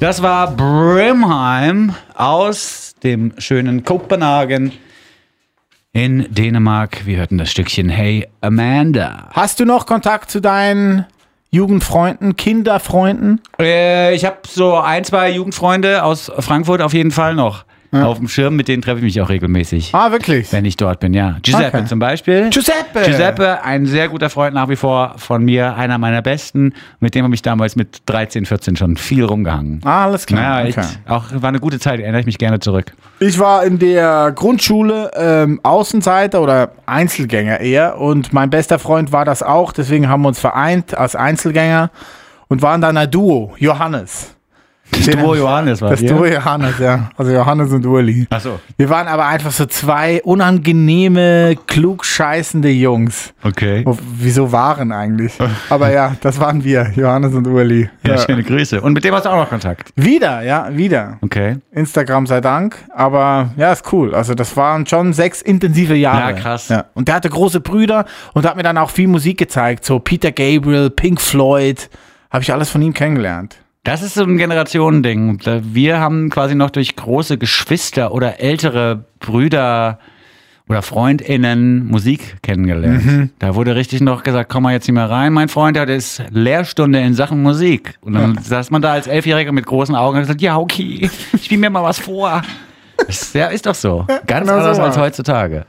Das 0.00 0.22
war 0.22 0.50
Brimheim 0.52 1.94
aus 2.14 2.94
dem 3.02 3.34
schönen 3.36 3.84
Kopenhagen 3.84 4.72
in 5.92 6.26
Dänemark. 6.32 7.04
Wir 7.04 7.18
hörten 7.18 7.36
das 7.36 7.50
Stückchen 7.50 7.90
Hey 7.90 8.26
Amanda. 8.40 9.28
Hast 9.34 9.60
du 9.60 9.66
noch 9.66 9.84
Kontakt 9.84 10.30
zu 10.30 10.40
deinen 10.40 11.04
Jugendfreunden, 11.50 12.34
Kinderfreunden? 12.34 13.42
Äh, 13.60 14.14
ich 14.14 14.24
habe 14.24 14.38
so 14.48 14.78
ein, 14.78 15.04
zwei 15.04 15.32
Jugendfreunde 15.32 16.02
aus 16.02 16.32
Frankfurt 16.38 16.80
auf 16.80 16.94
jeden 16.94 17.10
Fall 17.10 17.34
noch 17.34 17.66
auf 17.92 18.18
dem 18.18 18.28
Schirm. 18.28 18.56
Mit 18.56 18.68
denen 18.68 18.82
treffe 18.82 18.98
ich 18.98 19.02
mich 19.04 19.20
auch 19.20 19.28
regelmäßig, 19.28 19.90
Ah, 19.94 20.12
wirklich? 20.12 20.52
wenn 20.52 20.64
ich 20.64 20.76
dort 20.76 21.00
bin. 21.00 21.12
Ja, 21.14 21.36
Giuseppe 21.42 21.78
Okay. 21.78 21.86
zum 21.86 21.98
Beispiel. 21.98 22.50
Giuseppe! 22.50 23.02
Giuseppe, 23.04 23.62
ein 23.64 23.86
sehr 23.86 24.08
guter 24.08 24.30
Freund 24.30 24.54
nach 24.54 24.68
wie 24.68 24.76
vor 24.76 25.14
von 25.16 25.44
mir, 25.44 25.74
einer 25.76 25.98
meiner 25.98 26.22
besten. 26.22 26.72
Mit 27.00 27.14
dem 27.14 27.24
habe 27.24 27.34
ich 27.34 27.42
damals 27.42 27.76
mit 27.76 28.02
13, 28.06 28.46
14 28.46 28.76
schon 28.76 28.96
viel 28.96 29.24
rumgehangen. 29.24 29.80
Ah, 29.84 30.04
alles 30.04 30.26
klar. 30.26 30.64
Ja, 30.64 30.68
okay. 30.68 30.86
Auch 31.08 31.24
war 31.32 31.48
eine 31.48 31.60
gute 31.60 31.78
Zeit, 31.80 32.00
erinnere 32.00 32.20
ich 32.20 32.26
mich 32.26 32.38
gerne 32.38 32.60
zurück. 32.60 32.92
Ich 33.18 33.38
war 33.38 33.64
in 33.64 33.78
der 33.78 34.32
Grundschule 34.34 35.10
ähm, 35.14 35.60
Außenseiter 35.62 36.40
oder 36.40 36.72
Einzelgänger 36.86 37.60
eher 37.60 37.98
und 37.98 38.32
mein 38.32 38.50
bester 38.50 38.78
Freund 38.78 39.12
war 39.12 39.24
das 39.24 39.42
auch, 39.42 39.72
deswegen 39.72 40.08
haben 40.08 40.22
wir 40.22 40.28
uns 40.28 40.40
vereint 40.40 40.96
als 40.96 41.16
Einzelgänger 41.16 41.90
und 42.48 42.62
waren 42.62 42.80
dann 42.80 42.96
ein 42.96 43.10
Duo, 43.10 43.54
Johannes. 43.58 44.34
Das 44.92 45.06
Den- 45.06 45.20
Duo 45.20 45.34
Johannes 45.34 45.80
war 45.80 45.90
Das 45.90 46.00
Duo 46.00 46.26
Johannes, 46.26 46.78
ja. 46.78 47.10
Also 47.16 47.32
Johannes 47.32 47.72
und 47.72 47.86
Uli. 47.86 48.26
Achso, 48.28 48.60
Wir 48.76 48.88
waren 48.90 49.08
aber 49.08 49.26
einfach 49.26 49.50
so 49.50 49.64
zwei 49.66 50.20
unangenehme, 50.22 51.56
klugscheißende 51.66 52.68
Jungs. 52.70 53.32
okay. 53.42 53.82
Wo- 53.84 53.96
Wieso 54.18 54.52
waren 54.52 54.92
eigentlich? 54.92 55.32
Aber 55.70 55.90
ja, 55.92 56.16
das 56.20 56.38
waren 56.40 56.62
wir, 56.64 56.90
Johannes 56.96 57.34
und 57.34 57.46
Uli. 57.46 57.88
Ja, 58.06 58.14
Ja. 58.14 58.18
schöne 58.18 58.42
Grüße. 58.42 58.80
Und 58.80 58.92
mit 58.92 59.04
dem 59.04 59.14
hast 59.14 59.24
du 59.26 59.30
auch 59.30 59.36
noch 59.36 59.48
Kontakt. 59.48 59.90
Wieder, 59.96 60.42
ja, 60.42 60.68
wieder. 60.72 61.18
Okay. 61.22 61.56
Instagram 61.72 62.26
sei 62.26 62.40
Dank, 62.40 62.76
aber 62.94 63.50
ja, 63.56 63.72
ist 63.72 63.90
cool. 63.92 64.14
Also 64.14 64.34
das 64.34 64.56
waren 64.56 64.86
schon 64.86 65.12
sechs 65.12 65.40
intensive 65.42 65.94
Jahre. 65.94 66.32
Ja, 66.32 66.32
krass. 66.32 66.68
Ja. 66.68 66.86
Und 66.94 67.08
der 67.08 67.14
hatte 67.16 67.30
große 67.30 67.60
Brüder 67.60 68.04
und 68.34 68.46
hat 68.46 68.56
mir 68.56 68.62
dann 68.62 68.76
auch 68.78 68.90
viel 68.90 69.08
Musik 69.08 69.38
gezeigt, 69.38 69.84
so 69.84 69.98
Peter 69.98 70.32
Gabriel, 70.32 70.90
Pink 70.90 71.20
Floyd, 71.20 71.88
habe 72.30 72.42
ich 72.42 72.52
alles 72.52 72.70
von 72.70 72.82
ihm 72.82 72.92
kennengelernt. 72.92 73.56
Das 73.82 74.02
ist 74.02 74.14
so 74.14 74.24
ein 74.24 74.36
Generationending. 74.36 75.38
Wir 75.72 76.00
haben 76.00 76.28
quasi 76.28 76.54
noch 76.54 76.68
durch 76.68 76.96
große 76.96 77.38
Geschwister 77.38 78.12
oder 78.12 78.38
ältere 78.38 79.06
Brüder 79.20 79.98
oder 80.68 80.82
FreundInnen 80.82 81.86
Musik 81.86 82.36
kennengelernt. 82.42 83.04
Mhm. 83.04 83.30
Da 83.38 83.54
wurde 83.54 83.74
richtig 83.74 84.02
noch 84.02 84.22
gesagt, 84.22 84.50
komm 84.52 84.64
mal 84.64 84.72
jetzt 84.72 84.84
hier 84.84 84.94
mal 84.94 85.06
rein. 85.06 85.32
Mein 85.32 85.48
Freund 85.48 85.78
hat 85.78 85.88
jetzt 85.88 86.22
Lehrstunde 86.30 87.00
in 87.00 87.14
Sachen 87.14 87.42
Musik. 87.42 87.98
Und 88.02 88.12
dann 88.12 88.38
saß 88.38 88.70
man 88.70 88.82
da 88.82 88.92
als 88.92 89.06
Elfjähriger 89.06 89.50
mit 89.50 89.64
großen 89.64 89.94
Augen 89.94 90.10
und 90.10 90.16
hat 90.16 90.22
gesagt, 90.24 90.42
ja, 90.42 90.58
okay, 90.58 91.10
spiel 91.42 91.58
mir 91.58 91.70
mal 91.70 91.82
was 91.82 91.98
vor. 91.98 92.42
Ja, 93.34 93.46
ist 93.46 93.66
doch 93.66 93.74
so. 93.74 94.04
Ganz 94.26 94.48
genau 94.48 94.60
so 94.60 94.66
anders 94.66 94.78
als 94.78 94.96
war's. 94.96 94.98
heutzutage. 94.98 95.66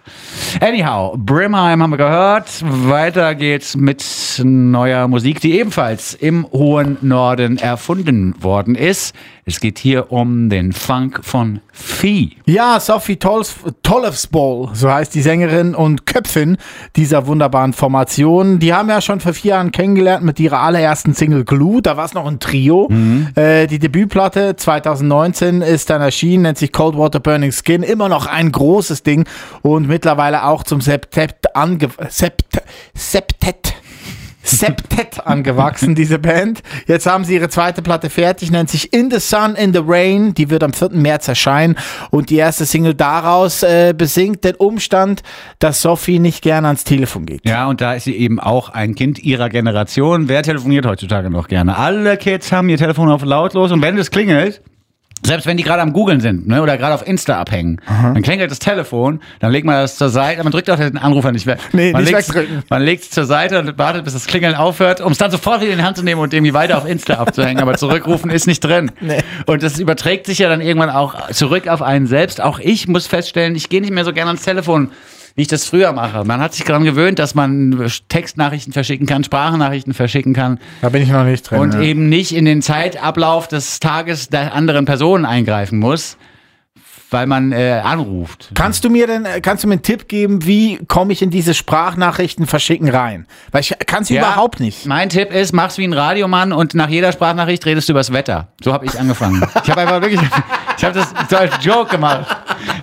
Anyhow, 0.59 1.15
Brimheim 1.17 1.81
haben 1.81 1.89
wir 1.91 1.97
gehört. 1.97 2.49
Weiter 2.61 3.35
geht's 3.35 3.75
mit 3.75 4.03
neuer 4.43 5.07
Musik, 5.07 5.39
die 5.41 5.57
ebenfalls 5.59 6.13
im 6.13 6.45
hohen 6.51 6.97
Norden 7.01 7.57
erfunden 7.57 8.35
worden 8.41 8.75
ist. 8.75 9.15
Es 9.51 9.59
geht 9.59 9.79
hier 9.79 10.13
um 10.13 10.49
den 10.49 10.71
Funk 10.71 11.19
von 11.23 11.59
Vieh. 11.73 12.37
Ja, 12.45 12.79
Sophie 12.79 13.17
Tollefsball, 13.17 14.69
so 14.73 14.89
heißt 14.89 15.13
die 15.13 15.21
Sängerin 15.21 15.75
und 15.75 16.05
Köpfin 16.05 16.55
dieser 16.95 17.27
wunderbaren 17.27 17.73
Formation. 17.73 18.59
Die 18.59 18.73
haben 18.73 18.87
ja 18.87 19.01
schon 19.01 19.19
vor 19.19 19.33
vier 19.33 19.51
Jahren 19.51 19.71
kennengelernt 19.71 20.23
mit 20.23 20.39
ihrer 20.39 20.61
allerersten 20.61 21.13
Single 21.13 21.43
Glue. 21.43 21.81
Da 21.81 21.97
war 21.97 22.05
es 22.05 22.13
noch 22.13 22.27
ein 22.27 22.39
Trio. 22.39 22.89
Äh, 23.35 23.67
die 23.67 23.79
Debütplatte 23.79 24.55
2019 24.55 25.61
ist 25.61 25.89
dann 25.89 26.01
erschienen, 26.01 26.43
nennt 26.43 26.57
sich 26.57 26.71
Cold 26.71 26.97
Water 26.97 27.19
Burning 27.19 27.51
Skin. 27.51 27.83
Immer 27.83 28.07
noch 28.07 28.27
ein 28.27 28.53
großes 28.53 29.03
Ding 29.03 29.25
und 29.63 29.85
mittlerweile 29.85 30.45
auch 30.45 30.63
zum 30.63 30.79
Septet 30.79 31.55
ange 31.55 31.89
Sept 32.07 32.45
Septet 32.93 33.80
Septet 34.43 35.25
angewachsen, 35.25 35.95
diese 35.95 36.19
Band. 36.19 36.61
Jetzt 36.87 37.05
haben 37.05 37.25
sie 37.25 37.35
ihre 37.35 37.49
zweite 37.49 37.81
Platte 37.81 38.09
fertig, 38.09 38.51
nennt 38.51 38.69
sich 38.69 38.93
In 38.93 39.11
the 39.11 39.19
Sun, 39.19 39.55
in 39.55 39.73
the 39.73 39.81
Rain. 39.85 40.33
Die 40.33 40.49
wird 40.49 40.63
am 40.63 40.73
4. 40.73 40.89
März 40.91 41.27
erscheinen. 41.27 41.75
Und 42.09 42.29
die 42.29 42.37
erste 42.37 42.65
Single 42.65 42.93
daraus 42.93 43.63
äh, 43.63 43.93
besingt 43.95 44.43
den 44.43 44.55
Umstand, 44.55 45.21
dass 45.59 45.81
Sophie 45.81 46.19
nicht 46.19 46.41
gerne 46.41 46.67
ans 46.67 46.83
Telefon 46.83 47.25
geht. 47.25 47.41
Ja, 47.45 47.67
und 47.67 47.81
da 47.81 47.93
ist 47.93 48.05
sie 48.05 48.15
eben 48.15 48.39
auch 48.39 48.69
ein 48.69 48.95
Kind 48.95 49.19
ihrer 49.19 49.49
Generation. 49.49 50.27
Wer 50.27 50.43
telefoniert 50.43 50.85
heutzutage 50.85 51.29
noch 51.29 51.47
gerne? 51.47 51.77
Alle 51.77 52.17
Kids 52.17 52.51
haben 52.51 52.69
ihr 52.69 52.77
Telefon 52.77 53.09
auf 53.09 53.23
lautlos 53.23 53.71
und 53.71 53.81
wenn 53.81 53.97
es 53.97 54.11
klingelt, 54.11 54.61
selbst 55.25 55.45
wenn 55.45 55.57
die 55.57 55.63
gerade 55.63 55.81
am 55.81 55.93
Googeln 55.93 56.19
sind 56.19 56.47
ne, 56.47 56.61
oder 56.61 56.77
gerade 56.77 56.93
auf 56.93 57.05
Insta 57.05 57.39
abhängen, 57.39 57.79
dann 57.87 58.21
klingelt 58.21 58.51
das 58.51 58.59
Telefon, 58.59 59.21
dann 59.39 59.51
legt 59.51 59.65
man 59.65 59.75
das 59.75 59.97
zur 59.97 60.09
Seite, 60.09 60.43
man 60.43 60.51
drückt 60.51 60.69
auch 60.69 60.77
den 60.77 60.97
Anrufer 60.97 61.31
nicht 61.31 61.45
weg. 61.45 61.59
Nee, 61.73 61.91
man 61.91 62.03
nicht 62.03 62.13
wegdrücken. 62.13 62.63
Man 62.69 62.81
legt 62.81 63.03
es 63.03 63.09
zur 63.11 63.25
Seite 63.25 63.59
und 63.59 63.77
wartet, 63.77 64.03
bis 64.03 64.13
das 64.13 64.25
Klingeln 64.25 64.55
aufhört, 64.55 65.01
um 65.01 65.11
es 65.11 65.17
dann 65.17 65.31
sofort 65.31 65.61
wieder 65.61 65.71
in 65.71 65.77
die 65.77 65.83
Hand 65.83 65.97
zu 65.97 66.03
nehmen 66.03 66.21
und 66.21 66.33
irgendwie 66.33 66.53
weiter 66.53 66.77
auf 66.77 66.87
Insta 66.87 67.15
abzuhängen. 67.15 67.61
Aber 67.61 67.75
zurückrufen 67.77 68.31
ist 68.31 68.47
nicht 68.47 68.61
drin. 68.61 68.91
Und 69.45 69.63
das 69.63 69.79
überträgt 69.79 70.25
sich 70.25 70.39
ja 70.39 70.49
dann 70.49 70.61
irgendwann 70.61 70.89
auch 70.89 71.29
zurück 71.31 71.67
auf 71.67 71.81
einen 71.81 72.07
selbst. 72.07 72.41
Auch 72.41 72.59
ich 72.59 72.87
muss 72.87 73.07
feststellen, 73.07 73.55
ich 73.55 73.69
gehe 73.69 73.81
nicht 73.81 73.91
mehr 73.91 74.05
so 74.05 74.13
gerne 74.13 74.29
ans 74.29 74.43
Telefon, 74.43 74.91
wie 75.35 75.43
ich 75.43 75.47
das 75.47 75.65
früher 75.65 75.91
mache. 75.93 76.23
Man 76.25 76.41
hat 76.41 76.53
sich 76.53 76.65
daran 76.65 76.83
gewöhnt, 76.83 77.19
dass 77.19 77.35
man 77.35 77.89
Textnachrichten 78.09 78.73
verschicken 78.73 79.07
kann, 79.07 79.23
Sprachnachrichten 79.23 79.93
verschicken 79.93 80.33
kann 80.33 80.59
Da 80.81 80.89
bin 80.89 81.01
ich 81.03 81.09
noch 81.09 81.23
nicht 81.23 81.49
drin. 81.49 81.59
und 81.59 81.73
ja. 81.75 81.81
eben 81.81 82.09
nicht 82.09 82.33
in 82.35 82.45
den 82.45 82.61
Zeitablauf 82.61 83.47
des 83.47 83.79
Tages 83.79 84.29
der 84.29 84.53
anderen 84.53 84.85
Person 84.85 85.25
eingreifen 85.25 85.79
muss, 85.79 86.17
weil 87.09 87.27
man 87.27 87.51
äh, 87.51 87.81
anruft. 87.83 88.51
Kannst 88.53 88.85
du 88.85 88.89
mir 88.89 89.05
denn, 89.05 89.25
äh, 89.25 89.41
kannst 89.41 89.63
du 89.63 89.67
mir 89.67 89.73
einen 89.73 89.81
Tipp 89.81 90.07
geben, 90.07 90.45
wie 90.45 90.77
komme 90.87 91.11
ich 91.11 91.21
in 91.21 91.29
diese 91.29 91.53
Sprachnachrichten 91.53 92.47
verschicken 92.47 92.87
rein? 92.89 93.27
Weil 93.51 93.61
ich 93.61 93.73
kann 93.85 94.05
sie 94.05 94.15
Ja, 94.15 94.21
überhaupt 94.21 94.61
nicht. 94.61 94.85
Mein 94.85 95.09
Tipp 95.09 95.33
ist, 95.33 95.51
mach's 95.53 95.77
wie 95.77 95.83
ein 95.85 95.91
Radiomann 95.91 96.53
und 96.53 96.73
nach 96.73 96.87
jeder 96.87 97.11
Sprachnachricht 97.11 97.65
redest 97.65 97.89
du 97.89 97.93
übers 97.93 98.13
Wetter. 98.13 98.47
So 98.63 98.71
habe 98.71 98.85
ich 98.85 98.97
angefangen. 98.97 99.45
Ich 99.63 99.69
habe 99.69 99.81
einfach 99.81 100.01
wirklich, 100.01 100.21
ich 100.77 100.83
habe 100.85 100.97
das 100.97 101.13
so 101.29 101.35
als 101.35 101.53
Joke 101.61 101.91
gemacht. 101.91 102.33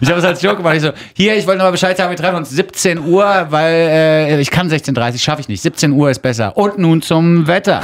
Ich 0.00 0.08
habe 0.08 0.18
es 0.18 0.24
als 0.24 0.42
Joke 0.42 0.56
gemacht. 0.58 0.76
Ich 0.76 0.82
so, 0.82 0.92
hier, 1.14 1.36
ich 1.36 1.46
wollte 1.46 1.58
noch 1.58 1.66
mal 1.66 1.70
Bescheid 1.72 1.96
sagen, 1.96 2.10
wir 2.10 2.16
treffen 2.16 2.36
uns 2.36 2.50
17 2.50 2.98
Uhr, 2.98 3.46
weil 3.50 3.74
äh, 3.74 4.40
ich 4.40 4.50
kann 4.50 4.70
16.30 4.70 5.12
Uhr, 5.12 5.18
schaffe 5.18 5.40
ich 5.40 5.48
nicht. 5.48 5.62
17 5.62 5.92
Uhr 5.92 6.10
ist 6.10 6.20
besser. 6.20 6.56
Und 6.56 6.78
nun 6.78 7.02
zum 7.02 7.46
Wetter. 7.46 7.82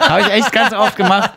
habe 0.00 0.20
ich 0.20 0.30
echt 0.30 0.52
ganz 0.52 0.72
oft 0.74 0.96
gemacht. 0.96 1.30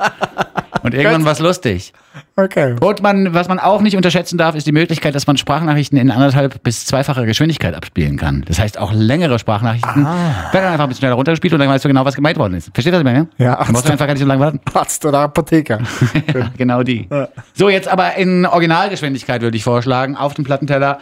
Und 0.84 0.94
irgendwann 0.94 1.26
war 1.26 1.34
es 1.34 1.40
lustig. 1.40 1.94
Okay. 2.44 2.76
Und 2.80 3.02
man, 3.02 3.34
was 3.34 3.48
man 3.48 3.60
auch 3.60 3.82
nicht 3.82 3.98
unterschätzen 3.98 4.38
darf, 4.38 4.56
ist 4.56 4.66
die 4.66 4.72
Möglichkeit, 4.72 5.14
dass 5.14 5.28
man 5.28 5.38
Sprachnachrichten 5.38 5.98
in 5.98 6.10
anderthalb 6.10 6.64
bis 6.64 6.86
zweifacher 6.86 7.26
Geschwindigkeit 7.26 7.76
abspielen 7.76 8.18
kann. 8.18 8.44
Das 8.48 8.60
heißt, 8.60 8.78
auch 8.78 8.94
längere 8.94 9.40
Sprachnachrichten 9.40 10.06
werden 10.06 10.50
dann 10.52 10.64
einfach 10.64 10.86
ein 10.86 10.90
bisschen 10.90 11.02
schneller 11.02 11.16
runtergespielt 11.16 11.54
und 11.54 11.60
dann 11.60 11.70
weißt 11.70 11.84
du 11.84 11.90
genau, 11.90 12.06
was 12.06 12.16
gemeint 12.16 12.38
worden 12.38 12.54
ist. 12.54 12.70
Versteht 12.74 12.94
das, 12.94 13.04
meine? 13.04 13.28
Ja, 13.38 13.56
Dann 13.56 13.72
musst 13.74 13.88
du 13.88 13.92
einfach 13.92 14.08
gar 14.08 14.14
nicht 14.14 14.22
so 14.22 14.28
lange 14.28 14.42
warten. 14.42 14.62
Arzt 14.74 15.06
oder 15.06 15.20
Apotheker. 15.20 15.80
genau 16.58 16.84
die. 16.84 17.08
So, 17.54 17.70
jetzt 17.70 17.88
aber 17.88 18.16
in 18.16 18.46
Originalgeschwindigkeit 18.46 19.42
würde 19.42 19.58
ich 19.58 19.64
vorschlagen, 19.64 20.16
auf 20.16 20.34
dem 20.34 20.46
Plattenteller. 20.46 21.00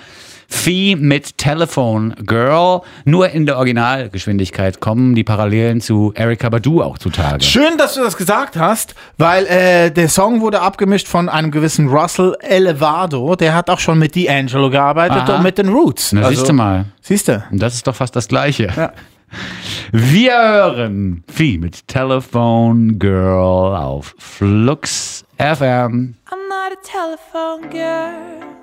Fee 0.48 0.96
mit 0.96 1.38
Telephone 1.38 2.16
Girl. 2.26 2.82
Nur 3.06 3.30
in 3.30 3.46
der 3.46 3.58
Originalgeschwindigkeit 3.58 4.80
kommen 4.80 5.14
die 5.16 5.24
Parallelen 5.24 5.82
zu 5.82 6.14
Erika 6.16 6.50
Badu 6.50 6.82
auch 6.82 6.98
zutage. 6.98 7.44
Schön, 7.44 7.78
dass 7.78 7.96
du 7.96 8.02
das 8.02 8.18
gesagt 8.18 8.56
hast, 8.58 8.96
weil 9.18 9.46
äh, 9.46 9.92
der 9.92 10.10
Song 10.10 10.42
wurde 10.42 10.62
abgemischt 10.62 11.08
von 11.08 11.30
einem 11.30 11.52
gewissen 11.52 11.90
Russell 11.90 12.36
Elevado. 12.40 13.36
Der 13.36 13.54
hat 13.54 13.70
auch 13.70 13.80
schon 13.80 14.00
mit 14.00 14.14
D'Angelo 14.14 14.70
gearbeitet 14.70 15.24
Aha. 15.24 15.38
und 15.38 15.44
mit 15.44 15.58
den 15.58 15.70
Roots. 15.70 16.14
Na, 16.14 16.30
siehst 16.30 16.48
du 16.48 16.54
mal. 16.54 16.86
Siehst 17.02 17.28
du? 17.28 17.44
Und 17.52 17.62
das 17.62 17.74
ist 17.74 17.86
doch 17.86 17.96
fast 17.96 18.16
das 18.16 18.28
Gleiche. 18.28 18.70
Ja. 18.76 18.94
Wir 19.92 20.34
hören 20.34 21.24
Vieh 21.28 21.58
mit 21.58 21.88
Telephone 21.88 22.98
Girl 22.98 23.76
auf 23.76 24.16
Flux 24.18 25.26
FM. 25.38 26.16
I'm 26.30 26.48
not 26.50 26.72
a 26.72 26.82
telephone 26.84 27.70
girl. 27.70 28.57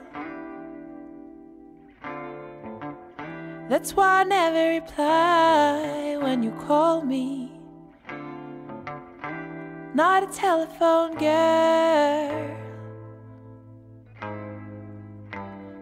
That's 3.66 3.97
why 3.97 4.21
I 4.21 4.25
never 4.25 4.75
reply 4.75 6.18
when 6.21 6.42
you 6.42 6.50
call 6.50 7.02
me. 7.02 7.50
Not 9.94 10.23
a 10.23 10.26
telephone 10.26 11.16
girl. 11.16 12.56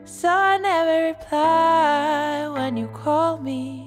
So 0.05 0.29
I 0.29 0.59
never 0.59 1.07
reply 1.09 2.49
when 2.55 2.77
you 2.77 2.87
call 2.89 3.39
me. 3.39 3.82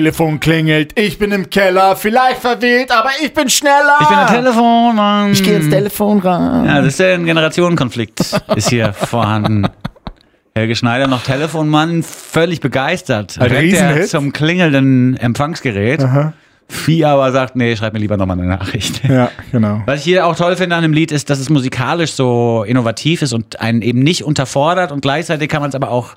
Telefon 0.00 0.40
klingelt, 0.40 0.98
ich 0.98 1.18
bin 1.18 1.30
im 1.30 1.50
Keller, 1.50 1.94
vielleicht 1.94 2.38
verwählt, 2.40 2.90
aber 2.90 3.10
ich 3.22 3.34
bin 3.34 3.50
schneller. 3.50 3.98
Ich 4.00 4.08
bin 4.08 4.16
der 4.16 4.26
Telefonmann. 4.28 5.32
Ich 5.32 5.42
gehe 5.44 5.56
ins 5.56 5.68
Telefon 5.68 6.20
rein. 6.20 6.64
Ja, 6.64 6.76
das 6.78 6.94
ist 6.94 7.00
ja 7.00 7.12
ein 7.12 7.26
Generationenkonflikt, 7.26 8.20
ist 8.56 8.70
hier 8.70 8.92
vorhanden. 8.94 9.66
Helge 10.54 10.74
Schneider 10.74 11.06
noch 11.06 11.22
Telefonmann, 11.22 12.02
völlig 12.02 12.60
begeistert. 12.60 13.36
Ein 13.38 13.50
Rennt 13.50 13.74
er 13.74 13.90
Riesenhit. 13.90 14.08
zum 14.08 14.32
klingelnden 14.32 15.18
Empfangsgerät. 15.18 16.02
Vieh 16.66 17.04
aber 17.04 17.30
sagt, 17.32 17.54
nee, 17.56 17.76
schreib 17.76 17.92
mir 17.92 17.98
lieber 17.98 18.16
nochmal 18.16 18.38
eine 18.38 18.48
Nachricht. 18.48 19.02
Ja, 19.08 19.30
genau. 19.52 19.82
Was 19.84 19.98
ich 19.98 20.04
hier 20.04 20.24
auch 20.26 20.34
toll 20.34 20.56
finde 20.56 20.76
an 20.76 20.82
dem 20.82 20.94
Lied 20.94 21.12
ist, 21.12 21.28
dass 21.28 21.40
es 21.40 21.50
musikalisch 21.50 22.12
so 22.12 22.64
innovativ 22.66 23.20
ist 23.20 23.34
und 23.34 23.60
einen 23.60 23.82
eben 23.82 23.98
nicht 23.98 24.24
unterfordert 24.24 24.92
und 24.92 25.02
gleichzeitig 25.02 25.50
kann 25.50 25.60
man 25.60 25.68
es 25.68 25.74
aber 25.74 25.90
auch 25.90 26.14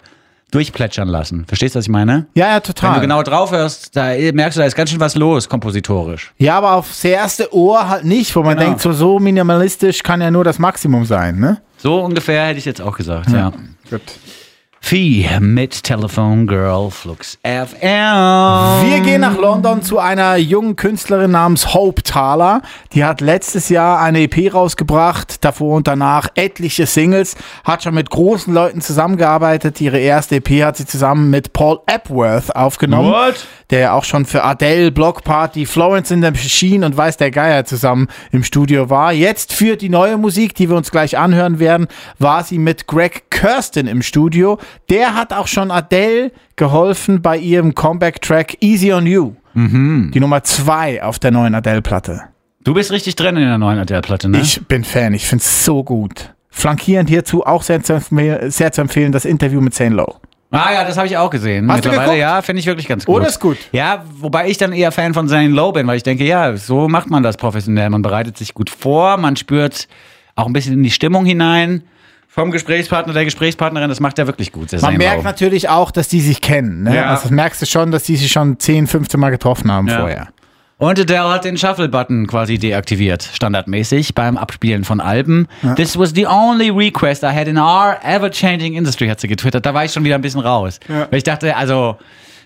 durchplätschern 0.54 1.08
lassen. 1.08 1.46
Verstehst 1.48 1.76
du, 1.76 1.80
was 1.80 1.86
ich 1.86 1.90
meine? 1.92 2.28
Ja, 2.36 2.48
ja, 2.48 2.54
Wenn 2.56 2.64
total. 2.64 2.96
du 2.96 3.02
genau 3.02 3.24
drauf 3.24 3.52
hörst, 3.52 3.96
da 3.96 4.14
merkst 4.34 4.58
du, 4.58 4.62
da 4.62 4.66
ist 4.68 4.76
ganz 4.76 4.90
schön 4.92 5.00
was 5.00 5.16
los, 5.16 5.50
kompositorisch. 5.50 6.32
Ja, 6.38 6.58
aber 6.58 6.74
aufs 6.74 7.04
erste 7.04 7.54
Ohr 7.54 7.88
halt 7.90 8.06
nicht, 8.06 8.36
wo 8.36 8.44
man 8.44 8.56
Genau. 8.58 8.68
denkt, 8.70 8.82
so, 8.82 8.92
so 8.94 9.20
minimalistisch 9.20 10.04
kann 10.04 10.22
ja 10.22 10.30
nur 10.32 10.44
das 10.44 10.60
Maximum 10.60 11.06
sein, 11.06 11.40
ne? 11.40 11.62
So 11.78 12.00
ungefähr 12.02 12.46
hätte 12.48 12.60
ich 12.60 12.66
jetzt 12.66 12.82
auch 12.82 12.96
gesagt, 12.96 13.30
ja. 13.32 13.52
Gut. 13.90 14.02
Vieh 14.86 15.30
mit 15.40 15.84
Telephone 15.84 16.46
Girl 16.46 16.92
Flux 16.92 17.40
FM. 17.42 17.80
Wir 17.82 19.00
gehen 19.00 19.22
nach 19.22 19.38
London 19.38 19.82
zu 19.82 19.98
einer 19.98 20.36
jungen 20.36 20.76
Künstlerin 20.76 21.32
namens 21.32 21.74
Hope 21.74 22.04
Thaler. 22.04 22.62
Die 22.92 23.06
hat 23.06 23.22
letztes 23.22 23.70
Jahr 23.70 24.02
eine 24.02 24.24
EP 24.24 24.54
rausgebracht, 24.54 25.44
davor 25.46 25.78
und 25.78 25.88
danach 25.88 26.28
etliche 26.36 26.86
Singles, 26.86 27.36
hat 27.64 27.84
schon 27.84 27.96
mit 27.96 28.10
großen 28.10 28.54
Leuten 28.54 28.82
zusammengearbeitet. 28.82 29.80
Ihre 29.80 30.00
erste 30.00 30.36
EP 30.36 30.64
hat 30.64 30.76
sie 30.76 30.86
zusammen 30.86 31.30
mit 31.30 31.54
Paul 31.54 31.80
Epworth 31.88 32.54
aufgenommen, 32.54 33.10
What? 33.14 33.48
der 33.70 33.94
auch 33.94 34.04
schon 34.04 34.26
für 34.26 34.44
Adele, 34.44 34.92
Block 34.92 35.24
Party, 35.24 35.66
Florence 35.66 36.12
in 36.12 36.22
the 36.22 36.30
Machine 36.30 36.86
und 36.86 36.98
Weiß 36.98 37.16
der 37.16 37.32
Geier 37.32 37.64
zusammen 37.64 38.10
im 38.34 38.44
Studio 38.44 38.90
war. 38.90 39.14
Jetzt 39.14 39.54
für 39.54 39.78
die 39.78 39.90
neue 39.90 40.18
Musik, 40.18 40.56
die 40.56 40.70
wir 40.70 40.76
uns 40.76 40.92
gleich 40.92 41.18
anhören 41.18 41.60
werden, 41.60 41.88
war 42.20 42.44
sie 42.44 42.60
mit 42.60 42.86
Greg 42.86 43.32
Kirsten 43.32 43.88
im 43.88 44.02
Studio. 44.02 44.60
Der 44.90 45.16
hat 45.16 45.34
auch 45.34 45.48
schon 45.48 45.72
Adele 45.72 46.32
geholfen 46.56 47.22
bei 47.22 47.38
ihrem 47.38 47.76
Comeback-Track 47.76 48.58
Easy 48.62 48.94
on 48.94 49.06
You. 49.06 49.34
Die 49.56 50.20
Nummer 50.20 50.44
zwei 50.44 51.04
auf 51.04 51.20
der 51.20 51.32
neuen 51.32 51.54
Adele-Platte. 51.54 52.24
Du 52.64 52.74
bist 52.74 52.92
richtig 52.92 53.16
drin 53.16 53.36
in 53.36 53.44
der 53.44 53.58
neuen 53.58 53.78
Adele-Platte, 53.78 54.30
ne? 54.30 54.40
Ich 54.40 54.66
bin 54.68 54.84
Fan, 54.84 55.14
ich 55.14 55.28
finde 55.28 55.44
es 55.44 55.66
so 55.66 55.84
gut. 55.84 56.34
Flankierend 56.50 57.10
hierzu 57.10 57.46
auch 57.46 57.62
sehr 57.62 57.84
zu, 57.84 57.94
empfehlen, 57.94 58.50
sehr 58.50 58.72
zu 58.72 58.82
empfehlen, 58.82 59.12
das 59.12 59.26
Interview 59.26 59.60
mit 59.62 59.74
Zane 59.74 59.96
Lowe. 59.96 60.16
Ah 60.50 60.72
ja, 60.72 60.84
das 60.84 60.98
habe 60.98 61.08
ich 61.08 61.18
auch 61.18 61.30
gesehen. 61.32 61.70
Hast 61.72 61.84
du 61.84 61.90
Mittlerweile, 61.90 62.12
geguckt? 62.12 62.20
ja, 62.20 62.42
finde 62.44 62.60
ich 62.60 62.68
wirklich 62.68 62.88
ganz 62.88 63.06
gut. 63.06 63.16
Oder 63.16 63.28
ist 63.28 63.40
gut? 63.40 63.58
Ja, 63.72 64.04
wobei 64.20 64.50
ich 64.50 64.58
dann 64.58 64.72
eher 64.72 64.92
Fan 64.92 65.14
von 65.14 65.28
Zane 65.28 65.50
Lowe 65.50 65.74
bin, 65.74 65.88
weil 65.88 65.98
ich 65.98 66.04
denke, 66.04 66.24
ja, 66.24 66.56
so 66.56 66.88
macht 66.88 67.10
man 67.10 67.24
das 67.24 67.38
professionell. 67.38 67.90
Man 67.90 68.04
bereitet 68.04 68.38
sich 68.38 68.54
gut 68.54 68.70
vor, 68.70 69.18
man 69.18 69.36
spürt 69.36 69.88
auch 70.36 70.46
ein 70.46 70.54
bisschen 70.54 70.74
in 70.74 70.84
die 70.84 70.92
Stimmung 70.92 71.26
hinein 71.26 71.84
vom 72.34 72.50
Gesprächspartner, 72.50 73.14
der 73.14 73.26
Gesprächspartnerin. 73.26 73.90
Das 73.90 74.00
macht 74.00 74.18
er 74.18 74.26
wirklich 74.26 74.52
gut. 74.52 74.72
Man 74.72 74.82
Zane 74.82 74.98
merkt 74.98 75.24
natürlich 75.24 75.70
auch, 75.70 75.92
dass 75.92 76.08
die 76.08 76.20
sich 76.20 76.42
kennen. 76.42 76.84
Ne? 76.84 76.96
Ja. 76.96 77.06
Also 77.12 77.24
das 77.24 77.32
merkst 77.32 77.62
du 77.62 77.66
schon, 77.68 77.92
dass 77.92 78.04
die 78.04 78.16
sich 78.16 78.32
schon 78.32 78.60
10, 78.60 78.88
15 78.88 79.20
Mal 79.20 79.30
getroffen 79.30 79.72
haben 79.72 79.88
Ja. 79.88 80.00
vorher. 80.00 80.28
Und 80.80 81.00
Adele 81.00 81.30
hat 81.30 81.46
den 81.46 81.58
Shuffle-Button 81.58 82.26
quasi 82.26 82.58
deaktiviert, 82.58 83.22
standardmäßig 83.22 84.16
beim 84.16 84.38
Abspielen 84.38 84.84
von 84.84 85.00
Alben. 85.00 85.48
This 85.76 85.98
was 85.98 86.10
the 86.16 86.26
only 86.26 86.72
request 86.72 87.22
I 87.24 87.28
had 87.28 87.48
in 87.48 87.58
our 87.58 87.98
ever-changing 88.04 88.74
industry, 88.74 89.08
hat 89.08 89.20
sie 89.22 89.28
getwittert. 89.28 89.66
Da 89.66 89.74
war 89.76 89.86
ich 89.86 89.94
schon 89.94 90.04
wieder 90.04 90.16
ein 90.16 90.22
bisschen 90.22 90.42
raus. 90.42 90.80
Weil 90.88 91.08
ich 91.20 91.24
dachte, 91.24 91.56
also, 91.56 91.98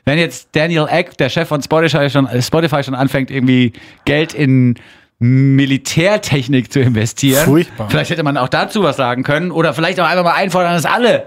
wenn 0.03 0.19
jetzt 0.19 0.49
Daniel 0.51 0.87
Eck, 0.89 1.17
der 1.17 1.29
Chef 1.29 1.47
von 1.47 1.63
Spotify 1.63 2.09
schon, 2.09 2.27
Spotify 2.41 2.83
schon 2.83 2.93
anfängt, 2.93 3.31
irgendwie 3.31 3.71
Geld 4.05 4.33
in 4.33 4.75
Militärtechnik 5.19 6.71
zu 6.71 6.79
investieren, 6.79 7.45
Furchtbar. 7.45 7.89
vielleicht 7.89 8.11
hätte 8.11 8.23
man 8.23 8.37
auch 8.37 8.49
dazu 8.49 8.83
was 8.83 8.97
sagen 8.97 9.23
können 9.23 9.51
oder 9.51 9.73
vielleicht 9.73 9.99
auch 9.99 10.07
einfach 10.07 10.23
mal 10.23 10.35
einfordern, 10.35 10.73
dass 10.73 10.85
alle 10.85 11.25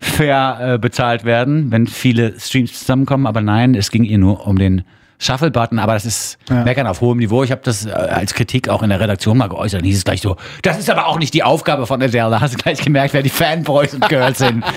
fair 0.00 0.58
äh, 0.74 0.78
bezahlt 0.78 1.24
werden, 1.24 1.70
wenn 1.70 1.86
viele 1.86 2.38
Streams 2.38 2.78
zusammenkommen. 2.80 3.26
Aber 3.26 3.40
nein, 3.40 3.74
es 3.74 3.90
ging 3.90 4.04
ihr 4.04 4.18
nur 4.18 4.46
um 4.46 4.58
den 4.58 4.84
Shuffle-Button. 5.18 5.78
Aber 5.78 5.94
das 5.94 6.04
ist 6.04 6.38
Meckern 6.50 6.86
auf 6.86 7.00
hohem 7.00 7.18
Niveau. 7.18 7.42
Ich 7.42 7.50
habe 7.50 7.62
das 7.64 7.86
äh, 7.86 7.90
als 7.90 8.34
Kritik 8.34 8.68
auch 8.68 8.82
in 8.82 8.90
der 8.90 9.00
Redaktion 9.00 9.38
mal 9.38 9.48
geäußert. 9.48 9.80
Dann 9.80 9.86
hieß 9.86 9.98
es 9.98 10.04
gleich 10.04 10.20
so, 10.20 10.36
das 10.62 10.78
ist 10.78 10.90
aber 10.90 11.06
auch 11.06 11.18
nicht 11.18 11.34
die 11.34 11.42
Aufgabe 11.42 11.86
von 11.86 12.02
Adele. 12.02 12.30
Da 12.30 12.40
hast 12.40 12.54
du 12.54 12.58
gleich 12.58 12.80
gemerkt, 12.80 13.14
wer 13.14 13.22
die 13.22 13.30
Fanboys 13.30 13.94
und 13.94 14.08
Girls 14.08 14.38
sind. 14.38 14.64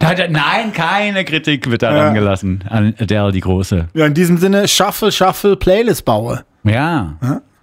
Da 0.00 0.10
hat 0.10 0.18
er, 0.18 0.28
nein, 0.28 0.72
keine 0.74 1.24
Kritik 1.24 1.70
wird 1.70 1.80
daran 1.80 2.12
gelassen 2.12 2.62
an 2.68 2.94
Adele, 2.98 3.32
die 3.32 3.40
Große. 3.40 3.88
Ja, 3.94 4.04
in 4.04 4.12
diesem 4.12 4.36
Sinne, 4.36 4.68
Shuffle, 4.68 5.10
Shuffle, 5.10 5.56
Playlist 5.56 6.04
baue. 6.04 6.44
Ja, 6.62 7.14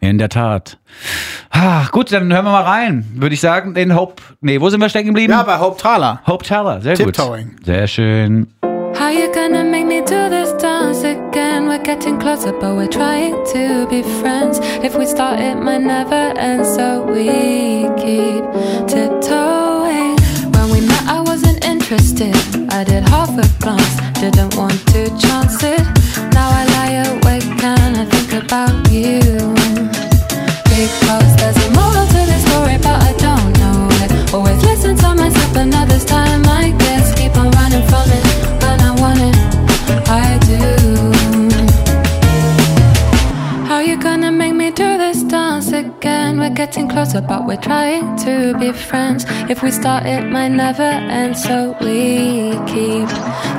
in 0.02 0.18
der 0.18 0.30
Tat. 0.30 0.78
Ah, 1.52 1.86
gut, 1.92 2.12
dann 2.12 2.34
hören 2.34 2.44
wir 2.44 2.52
mal 2.52 2.64
rein. 2.64 3.06
Würde 3.14 3.34
ich 3.36 3.40
sagen, 3.42 3.74
den 3.74 3.96
Hope. 3.96 4.22
Nee, 4.42 4.60
wo 4.60 4.70
sind 4.70 4.82
wir 4.82 4.90
stecken 4.90 5.08
geblieben? 5.10 5.32
Ja, 5.32 5.44
bei 5.44 5.60
Hope 5.60 5.80
Thaler. 5.80 6.22
Hope 6.28 6.44
Teller, 6.44 6.82
sehr 6.82 6.98
gut. 6.98 7.14
Tiptoeing. 7.16 7.56
Sehr 7.64 7.88
schön. 7.88 8.48
How 9.00 9.10
you 9.10 9.32
gonna 9.32 9.64
make 9.64 9.86
me 9.86 10.02
do 10.02 10.28
this 10.30 10.52
dance 10.62 11.04
again? 11.06 11.68
We're 11.70 11.82
getting 11.82 12.20
closer, 12.20 12.52
but 12.52 12.76
we're 12.76 12.90
trying 12.90 13.36
to 13.54 13.88
be 13.90 14.04
friends. 14.22 14.60
If 14.84 14.98
we 14.98 15.06
start, 15.06 15.40
it 15.40 15.56
might 15.56 15.82
never 15.82 16.34
end, 16.38 16.66
so 16.66 17.04
we 17.06 17.88
keep 17.96 18.44
tiptoeing. 18.88 20.18
When 20.54 20.70
we 20.72 20.82
met, 20.82 21.04
I 21.08 21.22
wasn't 21.22 21.64
interested. 21.64 22.36
I 22.70 22.84
did 22.84 23.08
half 23.08 23.30
a 23.30 23.48
glance, 23.64 23.96
didn't 24.20 24.56
want 24.58 24.76
to 24.88 25.08
chance 25.18 25.64
it. 25.64 25.82
Now 26.34 26.50
I 26.50 26.66
lie 26.66 26.91
but 47.19 47.45
we're 47.45 47.58
trying 47.58 48.15
to 48.19 48.58
be 48.58 48.71
friends. 48.71 49.26
If 49.50 49.62
we 49.62 49.71
start, 49.71 50.06
it 50.06 50.24
might 50.30 50.50
never 50.50 50.84
end, 50.84 51.36
so 51.36 51.76
we 51.82 52.52
keep 52.71 53.10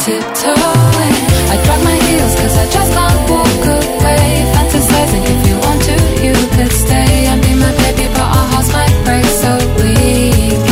tiptoeing. 0.00 1.16
I 1.52 1.56
drag 1.64 1.80
my 1.84 1.98
heels, 2.06 2.34
cause 2.40 2.56
I 2.56 2.66
just 2.72 2.92
can't 2.96 3.20
walk 3.28 3.64
away. 3.76 4.26
Fantasizing 4.56 5.24
if 5.32 5.40
you 5.48 5.56
want 5.66 5.82
to, 5.82 5.96
you 6.24 6.34
could 6.56 6.72
stay 6.72 7.26
and 7.26 7.42
be 7.42 7.52
my 7.54 7.72
baby, 7.82 8.08
but 8.14 8.28
our 8.38 8.46
hearts 8.52 8.72
might 8.72 8.96
break, 9.04 9.26
so 9.42 9.52
we 9.76 9.92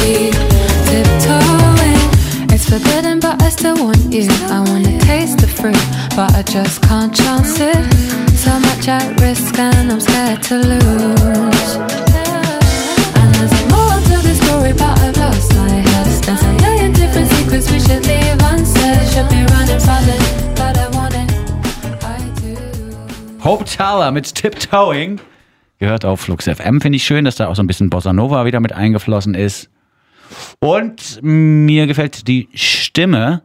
keep 0.01 0.35
tiptoeing. 0.89 2.01
It's 2.55 2.65
forbidden, 2.65 3.21
but 3.21 3.43
I 3.43 3.51
still 3.51 3.77
want 3.85 4.11
you. 4.11 4.29
I 4.49 4.61
wanna 4.67 4.99
taste 5.01 5.39
the 5.39 5.49
fruit, 5.49 5.85
but 6.17 6.33
I 6.35 6.43
just 6.43 6.81
can't 6.83 7.15
chance 7.15 7.61
it. 7.61 7.77
So 8.39 8.59
much 8.59 8.89
at 8.89 9.21
risk, 9.21 9.59
and 9.59 9.93
I'm 9.93 10.01
scared 10.01 10.43
to 10.45 10.57
lose. 10.57 12.30
Story, 14.61 14.73
but 14.73 14.99
I've 14.99 15.17
lost 15.17 15.55
my 15.55 15.69
head. 15.69 16.07
There's 16.23 16.43
a 16.43 16.53
million 16.63 16.93
different 16.93 17.29
secrets 17.31 17.71
we 17.71 17.81
should 17.81 18.07
leave 18.07 18.39
unsaid. 18.43 19.09
Should 19.13 19.29
be 19.29 19.45
running 19.55 19.81
from 19.81 20.09
it. 20.09 20.41
Hope 23.43 23.65
Thaler 23.65 24.11
mit 24.13 24.35
Tiptoeing. 24.35 25.19
Gehört 25.79 26.05
auf 26.05 26.21
Flux 26.21 26.45
FM. 26.45 26.83
Finde 26.83 26.97
ich 26.97 27.05
schön, 27.05 27.25
dass 27.25 27.37
da 27.37 27.49
auch 27.49 27.57
so 27.57 27.63
ein 27.63 27.67
bisschen 27.67 27.89
Bossa 27.89 28.13
Nova 28.13 28.45
wieder 28.45 28.61
mit 28.61 28.75
eingeflossen 28.75 29.35
ist. 29.35 29.71
Und 30.59 31.21
mir 31.23 31.87
gefällt 31.87 32.29
die 32.29 32.51
Stimme. 32.53 33.41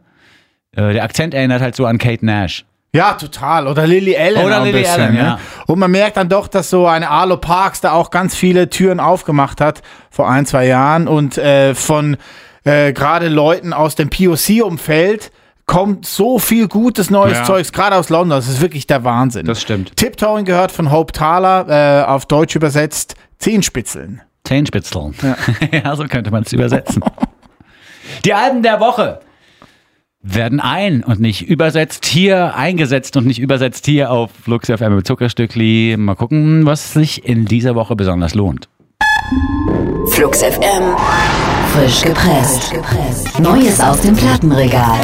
Äh, 0.72 0.92
der 0.92 1.02
Akzent 1.02 1.32
erinnert 1.32 1.62
halt 1.62 1.74
so 1.76 1.86
an 1.86 1.96
Kate 1.96 2.26
Nash. 2.26 2.66
Ja, 2.96 3.14
total. 3.14 3.66
Oder 3.66 3.86
Lily 3.86 4.16
Allen 4.16 4.44
Oder 4.44 4.60
Lily 4.60 4.80
bisschen. 4.80 5.00
Allen, 5.00 5.14
ne? 5.14 5.20
ja. 5.20 5.38
Und 5.66 5.78
man 5.78 5.90
merkt 5.90 6.16
dann 6.16 6.28
doch, 6.28 6.48
dass 6.48 6.70
so 6.70 6.86
eine 6.86 7.08
Arlo 7.10 7.36
Parks 7.36 7.80
da 7.80 7.92
auch 7.92 8.10
ganz 8.10 8.34
viele 8.34 8.70
Türen 8.70 9.00
aufgemacht 9.00 9.60
hat 9.60 9.82
vor 10.10 10.28
ein, 10.28 10.46
zwei 10.46 10.66
Jahren 10.66 11.08
und 11.08 11.38
äh, 11.38 11.74
von 11.74 12.16
äh, 12.64 12.92
gerade 12.92 13.28
Leuten 13.28 13.72
aus 13.72 13.94
dem 13.94 14.10
POC-Umfeld 14.10 15.30
kommt 15.66 16.06
so 16.06 16.38
viel 16.38 16.68
gutes 16.68 17.10
neues 17.10 17.38
Ja. 17.38 17.44
Zeugs, 17.44 17.72
gerade 17.72 17.96
aus 17.96 18.08
London. 18.08 18.38
Das 18.38 18.48
ist 18.48 18.60
wirklich 18.60 18.86
der 18.86 19.04
Wahnsinn. 19.04 19.46
Das 19.46 19.60
stimmt. 19.60 19.96
Tiptoeing 19.96 20.44
gehört 20.44 20.72
von 20.72 20.90
Hope 20.90 21.12
Thaler, 21.12 22.02
äh, 22.02 22.04
auf 22.04 22.26
Deutsch 22.26 22.54
übersetzt 22.54 23.16
Zehenspitzeln. 23.38 24.22
Zehenspitzel. 24.44 25.12
Ja. 25.22 25.36
ja, 25.84 25.96
so 25.96 26.04
könnte 26.04 26.30
man 26.30 26.44
es 26.44 26.52
übersetzen. 26.52 27.02
Die 28.24 28.32
Alben 28.32 28.62
der 28.62 28.78
Woche 28.80 29.20
werden 30.34 30.60
ein 30.60 31.04
und 31.04 31.20
nicht 31.20 31.42
übersetzt 31.42 32.04
hier, 32.04 32.56
eingesetzt 32.56 33.16
und 33.16 33.26
nicht 33.26 33.38
übersetzt 33.38 33.86
hier 33.86 34.10
auf 34.10 34.30
Flux 34.42 34.68
FM 34.68 34.96
mit 34.96 35.06
Zuckerstückli. 35.06 35.96
Mal 35.96 36.16
gucken, 36.16 36.66
was 36.66 36.92
sich 36.92 37.24
in 37.24 37.44
dieser 37.44 37.74
Woche 37.74 37.94
besonders 37.94 38.34
lohnt. 38.34 38.68
Flux 40.10 40.42
FM. 40.42 40.96
Frisch 41.72 42.02
gepresst. 42.02 42.72
Neues 43.38 43.80
aus 43.80 44.00
dem 44.00 44.16
Plattenregal. 44.16 45.00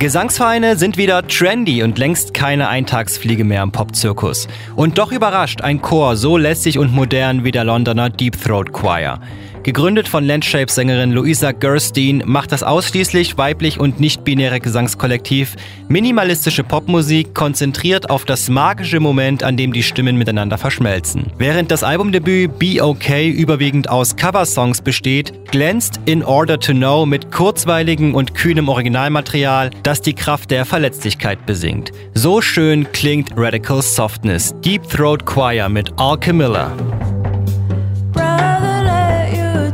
Gesangsvereine 0.00 0.76
sind 0.76 0.98
wieder 0.98 1.26
trendy 1.26 1.82
und 1.82 1.98
längst 1.98 2.34
keine 2.34 2.68
Eintagsfliege 2.68 3.44
mehr 3.44 3.62
im 3.62 3.72
Popzirkus. 3.72 4.48
Und 4.76 4.98
doch 4.98 5.12
überrascht 5.12 5.62
ein 5.62 5.80
Chor 5.80 6.16
so 6.16 6.36
lässig 6.36 6.78
und 6.78 6.92
modern 6.92 7.44
wie 7.44 7.52
der 7.52 7.64
Londoner 7.64 8.10
Deep 8.10 8.38
Throat 8.42 8.72
Choir. 8.72 9.20
Gegründet 9.64 10.08
von 10.08 10.24
Landshape-Sängerin 10.24 11.12
Luisa 11.12 11.52
Gerstein 11.52 12.22
macht 12.26 12.52
das 12.52 12.62
ausschließlich 12.62 13.38
weiblich 13.38 13.80
und 13.80 13.98
nicht-binäre 13.98 14.60
Gesangskollektiv 14.60 15.56
minimalistische 15.88 16.62
Popmusik 16.62 17.34
konzentriert 17.34 18.10
auf 18.10 18.26
das 18.26 18.50
magische 18.50 19.00
Moment, 19.00 19.42
an 19.42 19.56
dem 19.56 19.72
die 19.72 19.82
Stimmen 19.82 20.16
miteinander 20.16 20.58
verschmelzen. 20.58 21.32
Während 21.38 21.70
das 21.70 21.82
Albumdebüt 21.82 22.58
Be 22.58 22.82
Okay 22.82 23.30
überwiegend 23.30 23.88
aus 23.88 24.16
Coversongs 24.16 24.82
besteht, 24.82 25.32
glänzt 25.50 25.98
In 26.04 26.22
Order 26.22 26.60
to 26.60 26.72
Know 26.72 27.06
mit 27.06 27.32
kurzweiligem 27.32 28.14
und 28.14 28.34
kühnem 28.34 28.68
Originalmaterial, 28.68 29.70
das 29.82 30.02
die 30.02 30.14
Kraft 30.14 30.50
der 30.50 30.66
Verletzlichkeit 30.66 31.46
besingt. 31.46 31.90
So 32.12 32.42
schön 32.42 32.92
klingt 32.92 33.30
Radical 33.34 33.80
Softness, 33.80 34.54
Deep 34.62 34.86
Throat 34.90 35.24
Choir 35.24 35.70
mit 35.70 35.90
Al 35.96 36.18
Camilla. 36.18 36.70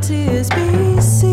tears 0.01 0.49
be 0.49 0.99
seen. 0.99 1.30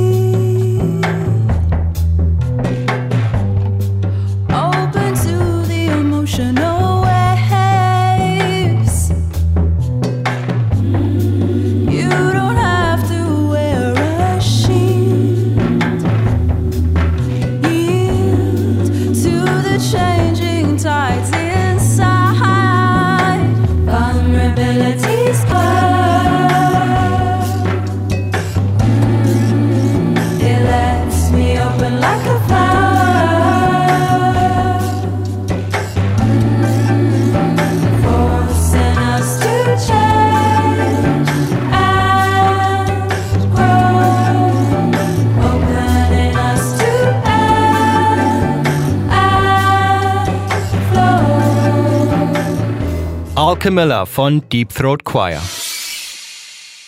Al 53.58 53.62
Camilla 53.62 54.06
von 54.06 54.40
Deep 54.52 54.72
Throat 54.72 55.02
Choir. 55.02 55.40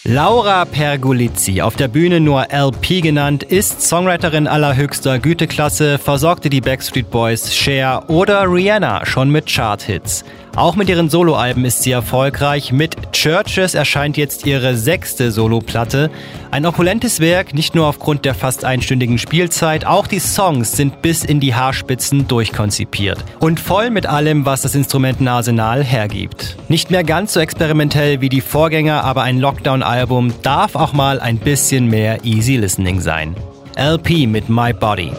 Laura 0.05 0.65
Pergolizzi, 0.65 1.61
auf 1.61 1.75
der 1.75 1.89
Bühne 1.89 2.21
nur 2.21 2.47
LP 2.53 3.03
genannt, 3.03 3.43
ist 3.43 3.83
Songwriterin 3.83 4.47
allerhöchster 4.47 5.19
Güteklasse, 5.19 5.99
versorgte 5.99 6.49
die 6.49 6.61
Backstreet 6.61 7.11
Boys, 7.11 7.53
Cher 7.53 8.05
oder 8.09 8.45
Rihanna 8.45 9.05
schon 9.05 9.31
mit 9.31 9.47
Chart-Hits. 9.47 10.25
Auch 10.57 10.77
mit 10.77 10.89
ihren 10.89 11.09
Soloalben 11.09 11.65
ist 11.65 11.83
sie 11.83 11.93
erfolgreich. 11.93 12.73
Mit 12.73 13.13
Churches 13.13 13.75
erscheint 13.75 14.17
jetzt 14.17 14.47
ihre 14.47 14.77
sechste 14.77 15.31
Soloplatte. 15.31 16.11
Ein 16.51 16.67
opulentes 16.67 17.21
Werk, 17.21 17.55
nicht 17.55 17.75
nur 17.75 17.87
aufgrund 17.87 18.25
der 18.25 18.35
fast 18.35 18.65
einstündigen 18.65 19.19
Spielzeit, 19.19 19.87
auch 19.87 20.07
die 20.07 20.19
Songs 20.19 20.73
sind 20.73 21.03
bis 21.03 21.25
in 21.25 21.41
die 21.41 21.55
Haarspitzen 21.55 22.27
durchkonzipiert. 22.27 23.25
Und 23.39 23.61
voll 23.61 23.91
mit 23.91 24.07
allem, 24.07 24.45
was 24.45 24.63
das 24.63 24.75
Instrumentenarsenal 24.75 25.85
hergibt. 25.85 26.57
Nicht 26.69 26.91
mehr 26.91 27.05
ganz 27.05 27.35
so 27.35 27.41
experimentell 27.41 28.21
wie 28.21 28.29
die 28.29 28.41
Vorgänger, 28.41 29.05
aber 29.05 29.23
ein 29.23 29.39
Lockdown-Album 29.39 30.35
darf 30.43 30.75
auch 30.75 30.93
mal 30.93 31.21
ein 31.21 31.39
bisschen 31.39 31.87
mehr 31.87 32.25
Easy 32.25 32.57
Listening 32.57 33.01
sein. 33.01 33.37
LP 33.77 34.27
mit 34.27 34.49
My 34.49 34.73
Body. 34.73 35.13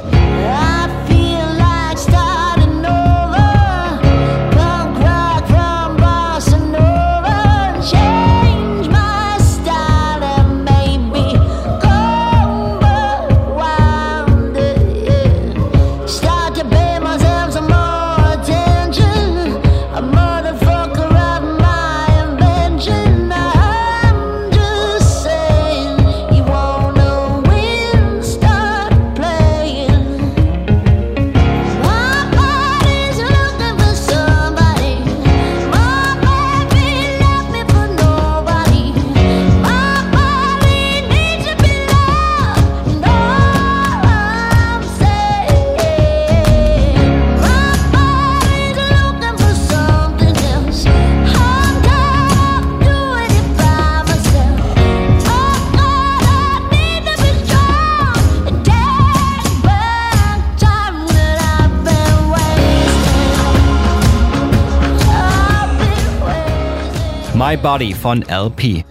My 67.51 67.57
Body 67.57 67.93
von 67.93 68.23
LP. 68.29 68.85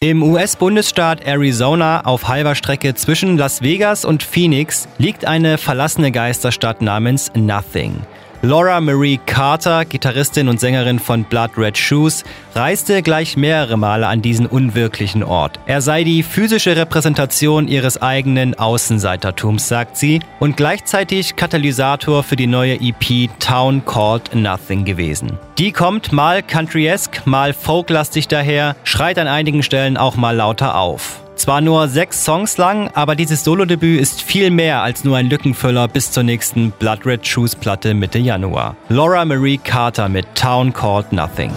Im 0.00 0.24
US-Bundesstaat 0.24 1.24
Arizona 1.24 2.04
auf 2.04 2.26
halber 2.26 2.56
Strecke 2.56 2.96
zwischen 2.96 3.38
Las 3.38 3.62
Vegas 3.62 4.04
und 4.04 4.24
Phoenix 4.24 4.88
liegt 4.98 5.24
eine 5.24 5.56
verlassene 5.56 6.10
Geisterstadt 6.10 6.82
namens 6.82 7.30
Nothing. 7.36 8.02
Laura 8.44 8.78
Marie 8.78 9.18
Carter, 9.24 9.86
Gitarristin 9.86 10.50
und 10.50 10.60
Sängerin 10.60 10.98
von 10.98 11.24
Blood 11.24 11.52
Red 11.56 11.78
Shoes, 11.78 12.24
reiste 12.54 13.00
gleich 13.00 13.38
mehrere 13.38 13.78
Male 13.78 14.06
an 14.06 14.20
diesen 14.20 14.44
unwirklichen 14.44 15.22
Ort. 15.22 15.58
Er 15.64 15.80
sei 15.80 16.04
die 16.04 16.22
physische 16.22 16.76
Repräsentation 16.76 17.68
ihres 17.68 18.02
eigenen 18.02 18.54
Außenseitertums, 18.54 19.66
sagt 19.66 19.96
sie, 19.96 20.20
und 20.40 20.58
gleichzeitig 20.58 21.36
Katalysator 21.36 22.22
für 22.22 22.36
die 22.36 22.46
neue 22.46 22.74
EP 22.74 23.30
Town 23.38 23.82
Called 23.86 24.34
Nothing 24.34 24.84
gewesen. 24.84 25.38
Die 25.56 25.72
kommt 25.72 26.12
mal 26.12 26.42
countryesk, 26.42 27.26
mal 27.26 27.54
folklastig 27.54 28.28
daher, 28.28 28.76
schreit 28.84 29.18
an 29.18 29.26
einigen 29.26 29.62
Stellen 29.62 29.96
auch 29.96 30.16
mal 30.16 30.36
lauter 30.36 30.76
auf. 30.76 31.23
Zwar 31.36 31.60
nur 31.60 31.88
sechs 31.88 32.24
Songs 32.24 32.56
lang, 32.56 32.90
aber 32.94 33.16
dieses 33.16 33.44
Solodebüt 33.44 34.00
ist 34.00 34.22
viel 34.22 34.50
mehr 34.50 34.82
als 34.82 35.04
nur 35.04 35.16
ein 35.16 35.28
Lückenfüller 35.28 35.88
bis 35.88 36.10
zur 36.10 36.22
nächsten 36.22 36.70
Blood 36.70 37.04
Red 37.04 37.26
Shoes 37.26 37.56
Platte 37.56 37.94
Mitte 37.94 38.18
Januar. 38.18 38.76
Laura 38.88 39.24
Marie 39.24 39.58
Carter 39.58 40.08
mit 40.08 40.26
Town 40.34 40.72
Called 40.72 41.12
Nothing. 41.12 41.50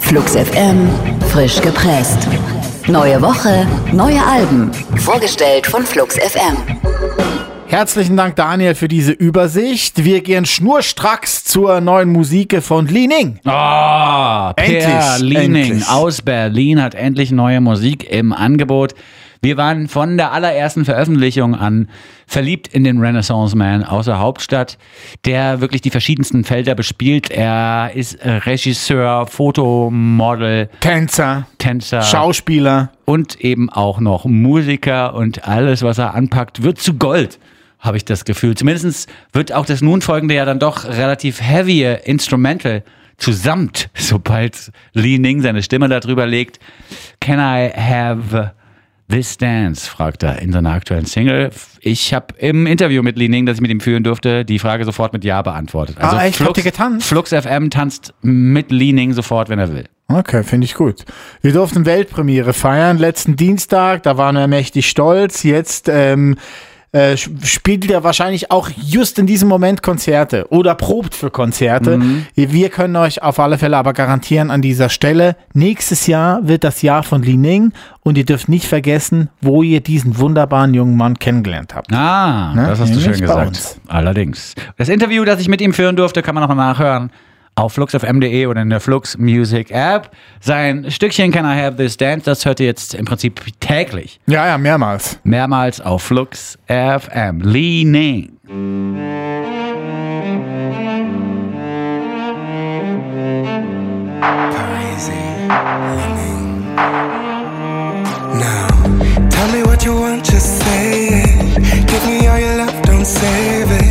Flux 0.00 0.36
FM, 0.36 0.90
frisch 1.30 1.58
gepresst. 1.62 2.28
Neue 2.86 3.22
Woche, 3.22 3.66
neue 3.92 4.22
Alben. 4.22 4.70
Vorgestellt 4.96 5.66
von 5.66 5.86
Flux 5.86 6.16
FM. 6.16 6.56
Herzlichen 7.66 8.18
Dank, 8.18 8.36
Daniel, 8.36 8.74
für 8.74 8.88
diese 8.88 9.12
Übersicht. 9.12 10.04
Wir 10.04 10.20
gehen 10.20 10.44
schnurstracks 10.44 11.44
zur 11.44 11.80
neuen 11.80 12.10
Musik 12.10 12.62
von 12.62 12.86
Li 12.88 13.06
Ning. 13.06 13.38
Oh, 13.46 14.50
Endlich, 14.56 15.38
endlich. 15.38 15.88
aus 15.88 16.20
Berlin 16.20 16.82
hat 16.82 16.94
endlich 16.94 17.30
neue 17.30 17.62
Musik 17.62 18.10
im 18.10 18.34
Angebot. 18.34 18.92
Wir 19.40 19.56
waren 19.56 19.88
von 19.88 20.16
der 20.16 20.32
allerersten 20.32 20.84
Veröffentlichung 20.84 21.54
an 21.54 21.88
verliebt 22.26 22.68
in 22.68 22.84
den 22.84 22.98
Renaissance 22.98 23.56
Man 23.56 23.84
aus 23.84 24.06
der 24.06 24.18
Hauptstadt, 24.18 24.78
der 25.24 25.60
wirklich 25.60 25.80
die 25.80 25.90
verschiedensten 25.90 26.44
Felder 26.44 26.74
bespielt. 26.74 27.30
Er 27.30 27.92
ist 27.94 28.18
Regisseur, 28.22 29.26
Fotomodel, 29.26 30.68
Tänzer, 30.80 31.46
Tänzer 31.58 32.02
Schauspieler. 32.02 32.90
und 33.04 33.40
eben 33.40 33.70
auch 33.70 34.00
noch 34.00 34.24
Musiker 34.24 35.14
und 35.14 35.46
alles, 35.46 35.82
was 35.82 35.98
er 35.98 36.14
anpackt, 36.14 36.62
wird 36.62 36.78
zu 36.78 36.94
Gold, 36.94 37.38
habe 37.78 37.96
ich 37.96 38.04
das 38.04 38.24
Gefühl. 38.24 38.56
Zumindest 38.56 39.08
wird 39.32 39.52
auch 39.52 39.66
das 39.66 39.82
nun 39.82 40.02
folgende 40.02 40.34
ja 40.34 40.44
dann 40.44 40.58
doch 40.58 40.84
relativ 40.84 41.40
heavy 41.40 41.84
Instrumental 42.04 42.82
zusammen, 43.18 43.70
sobald 43.94 44.72
Lee 44.92 45.18
Ning 45.18 45.42
seine 45.42 45.62
Stimme 45.62 45.88
darüber 45.88 46.26
legt. 46.26 46.58
Can 47.20 47.38
I 47.38 47.70
have 47.74 48.52
this 49.10 49.36
dance? 49.36 49.88
fragt 49.88 50.22
er 50.22 50.40
in 50.40 50.52
seiner 50.52 50.70
aktuellen 50.72 51.06
Single. 51.06 51.50
Ich 51.80 52.12
habe 52.14 52.34
im 52.38 52.66
Interview 52.66 53.02
mit 53.02 53.16
Ning, 53.16 53.46
das 53.46 53.56
ich 53.56 53.60
mit 53.60 53.70
ihm 53.70 53.80
führen 53.80 54.04
durfte, 54.04 54.44
die 54.44 54.58
Frage 54.58 54.84
sofort 54.84 55.12
mit 55.12 55.24
Ja 55.24 55.42
beantwortet. 55.42 55.96
Also 55.98 56.16
Ah, 56.16 56.24
echt? 56.24 56.40
Habt 56.40 56.56
ihr 56.58 56.64
getanzt? 56.64 57.06
Flux 57.06 57.30
FM 57.32 57.70
tanzt 57.70 58.14
mit 58.22 58.70
Ning 58.70 59.12
sofort, 59.12 59.48
wenn 59.48 59.58
er 59.58 59.72
will. 59.72 59.84
Okay, 60.10 60.42
finde 60.42 60.64
ich 60.64 60.74
gut. 60.74 61.04
Wir 61.42 61.52
durften 61.52 61.84
Weltpremiere 61.84 62.54
feiern 62.54 62.96
letzten 62.96 63.36
Dienstag, 63.36 64.02
da 64.04 64.16
waren 64.16 64.36
wir 64.36 64.46
mächtig 64.46 64.88
stolz. 64.88 65.42
Jetzt 65.42 65.90
ähm, 65.92 66.36
äh, 66.92 67.16
spielt 67.16 67.90
er 67.90 68.02
wahrscheinlich 68.02 68.50
auch 68.50 68.70
just 68.70 69.18
in 69.18 69.26
diesem 69.26 69.48
Moment 69.48 69.82
Konzerte 69.82 70.46
oder 70.50 70.74
probt 70.74 71.14
für 71.14 71.30
Konzerte. 71.30 72.00
Wir 72.34 72.68
können 72.70 72.96
euch 72.96 73.22
auf 73.22 73.38
alle 73.38 73.58
Fälle 73.58 73.76
aber 73.76 73.92
garantieren 73.92 74.50
an 74.50 74.62
dieser 74.62 74.88
Stelle, 74.88 75.36
nächstes 75.52 76.06
Jahr 76.06 76.46
wird 76.48 76.64
das 76.64 76.80
Jahr 76.82 77.02
von 77.02 77.22
Li 77.22 77.36
Ning 77.36 77.72
und 78.02 78.16
ihr 78.16 78.24
dürft 78.24 78.48
nicht 78.48 78.66
vergessen, 78.66 79.28
wo 79.42 79.62
ihr 79.62 79.80
diesen 79.80 80.18
wunderbaren 80.18 80.72
jungen 80.72 80.96
Mann 80.96 81.18
kennengelernt 81.18 81.74
habt. 81.74 81.92
Ah, 81.92 82.54
Ne? 82.54 82.66
das 82.68 82.80
hast 82.80 82.94
du 82.94 83.00
schön 83.00 83.20
gesagt. 83.20 83.80
Allerdings. 83.88 84.54
Das 84.78 84.88
Interview, 84.88 85.24
das 85.24 85.40
ich 85.40 85.48
mit 85.48 85.60
ihm 85.60 85.74
führen 85.74 85.96
durfte, 85.96 86.22
kann 86.22 86.34
man 86.34 86.42
noch 86.42 86.48
mal 86.48 86.54
nachhören 86.54 87.10
auf 87.58 87.72
fluxfm.de 87.72 88.46
oder 88.46 88.62
in 88.62 88.70
der 88.70 88.80
Flux 88.80 89.18
Music 89.18 89.70
App. 89.70 90.10
Sein 90.40 90.90
Stückchen 90.90 91.32
Can 91.32 91.44
I 91.44 91.60
Have 91.60 91.76
This 91.76 91.96
Dance, 91.96 92.24
das 92.24 92.44
hört 92.46 92.60
ihr 92.60 92.66
jetzt 92.66 92.94
im 92.94 93.04
Prinzip 93.04 93.40
täglich. 93.60 94.20
Ja, 94.26 94.46
ja, 94.46 94.58
mehrmals. 94.58 95.18
Mehrmals 95.24 95.80
auf 95.80 96.02
Flux 96.02 96.58
FM. 96.66 97.40
Leaning. 97.40 98.32
Now, 108.34 108.68
tell 109.30 109.52
me 109.52 109.62
what 109.64 109.84
you 109.84 109.94
want, 109.94 110.24
just 110.24 110.60
say 110.60 111.22
it. 111.24 111.88
Give 111.88 112.06
me 112.06 112.28
all 112.28 112.38
your 112.38 112.56
love, 112.56 112.82
don't 112.82 113.04
save 113.04 113.70
it. 113.72 113.87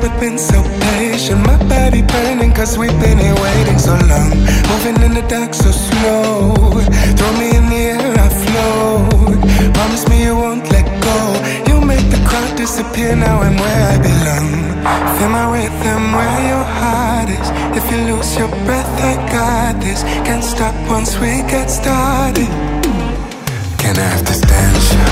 We've 0.00 0.20
been 0.20 0.38
so 0.38 0.62
patient. 0.80 1.44
My 1.44 1.56
body 1.68 2.02
burning, 2.02 2.52
cause 2.52 2.78
we've 2.78 2.98
been 3.00 3.18
here 3.18 3.34
waiting 3.34 3.78
so 3.78 3.94
long. 4.12 4.30
Moving 4.70 5.02
in 5.02 5.12
the 5.14 5.24
dark 5.28 5.52
so 5.52 5.70
slow. 5.70 6.54
Throw 7.16 7.32
me 7.38 7.56
in 7.56 7.68
the 7.68 7.80
air, 7.94 8.14
I 8.26 8.28
float. 8.42 9.74
Promise 9.74 10.08
me 10.08 10.22
you 10.24 10.36
won't 10.36 10.70
let 10.70 10.86
go. 11.02 11.18
You 11.68 11.80
make 11.80 12.08
the 12.10 12.22
crowd 12.28 12.56
disappear, 12.56 13.16
now 13.16 13.40
I'm 13.40 13.56
where 13.56 13.84
I 13.94 13.98
belong. 13.98 14.48
Feel 15.18 15.30
my 15.30 15.46
rhythm 15.52 16.12
where 16.12 16.40
your 16.52 16.66
heart 16.78 17.28
is. 17.30 17.48
If 17.76 17.90
you 17.90 17.98
lose 18.14 18.38
your 18.38 18.48
breath, 18.66 18.92
I 19.02 19.14
got 19.32 19.80
this. 19.80 20.02
Can't 20.26 20.44
stop 20.44 20.74
once 20.88 21.18
we 21.18 21.42
get 21.50 21.68
started. 21.70 22.50
Can 23.78 23.98
I 23.98 24.06
have 24.14 24.24
this 24.24 24.40
dance? 24.42 25.07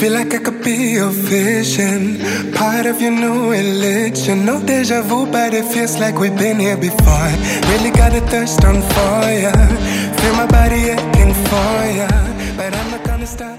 Feel 0.00 0.14
like 0.14 0.34
I 0.34 0.38
could 0.38 0.64
be 0.64 0.94
your 0.94 1.10
vision. 1.10 2.18
Part 2.54 2.86
of 2.86 3.02
your 3.02 3.10
new 3.10 3.50
religion. 3.50 4.46
No 4.46 4.58
deja 4.60 5.02
vu, 5.02 5.26
but 5.26 5.52
it 5.52 5.66
feels 5.66 5.98
like 5.98 6.18
we've 6.18 6.36
been 6.38 6.58
here 6.58 6.78
before. 6.78 7.28
Really 7.70 7.90
got 7.90 8.14
a 8.14 8.22
thirst 8.22 8.64
on 8.64 8.80
fire. 8.80 9.52
Feel 10.16 10.34
my 10.36 10.46
body 10.46 10.92
aching 10.92 11.34
for 11.34 11.84
ya. 11.94 12.08
But 12.56 12.74
I'm 12.74 12.90
not 12.90 13.04
gonna 13.04 13.26
stop. 13.26 13.58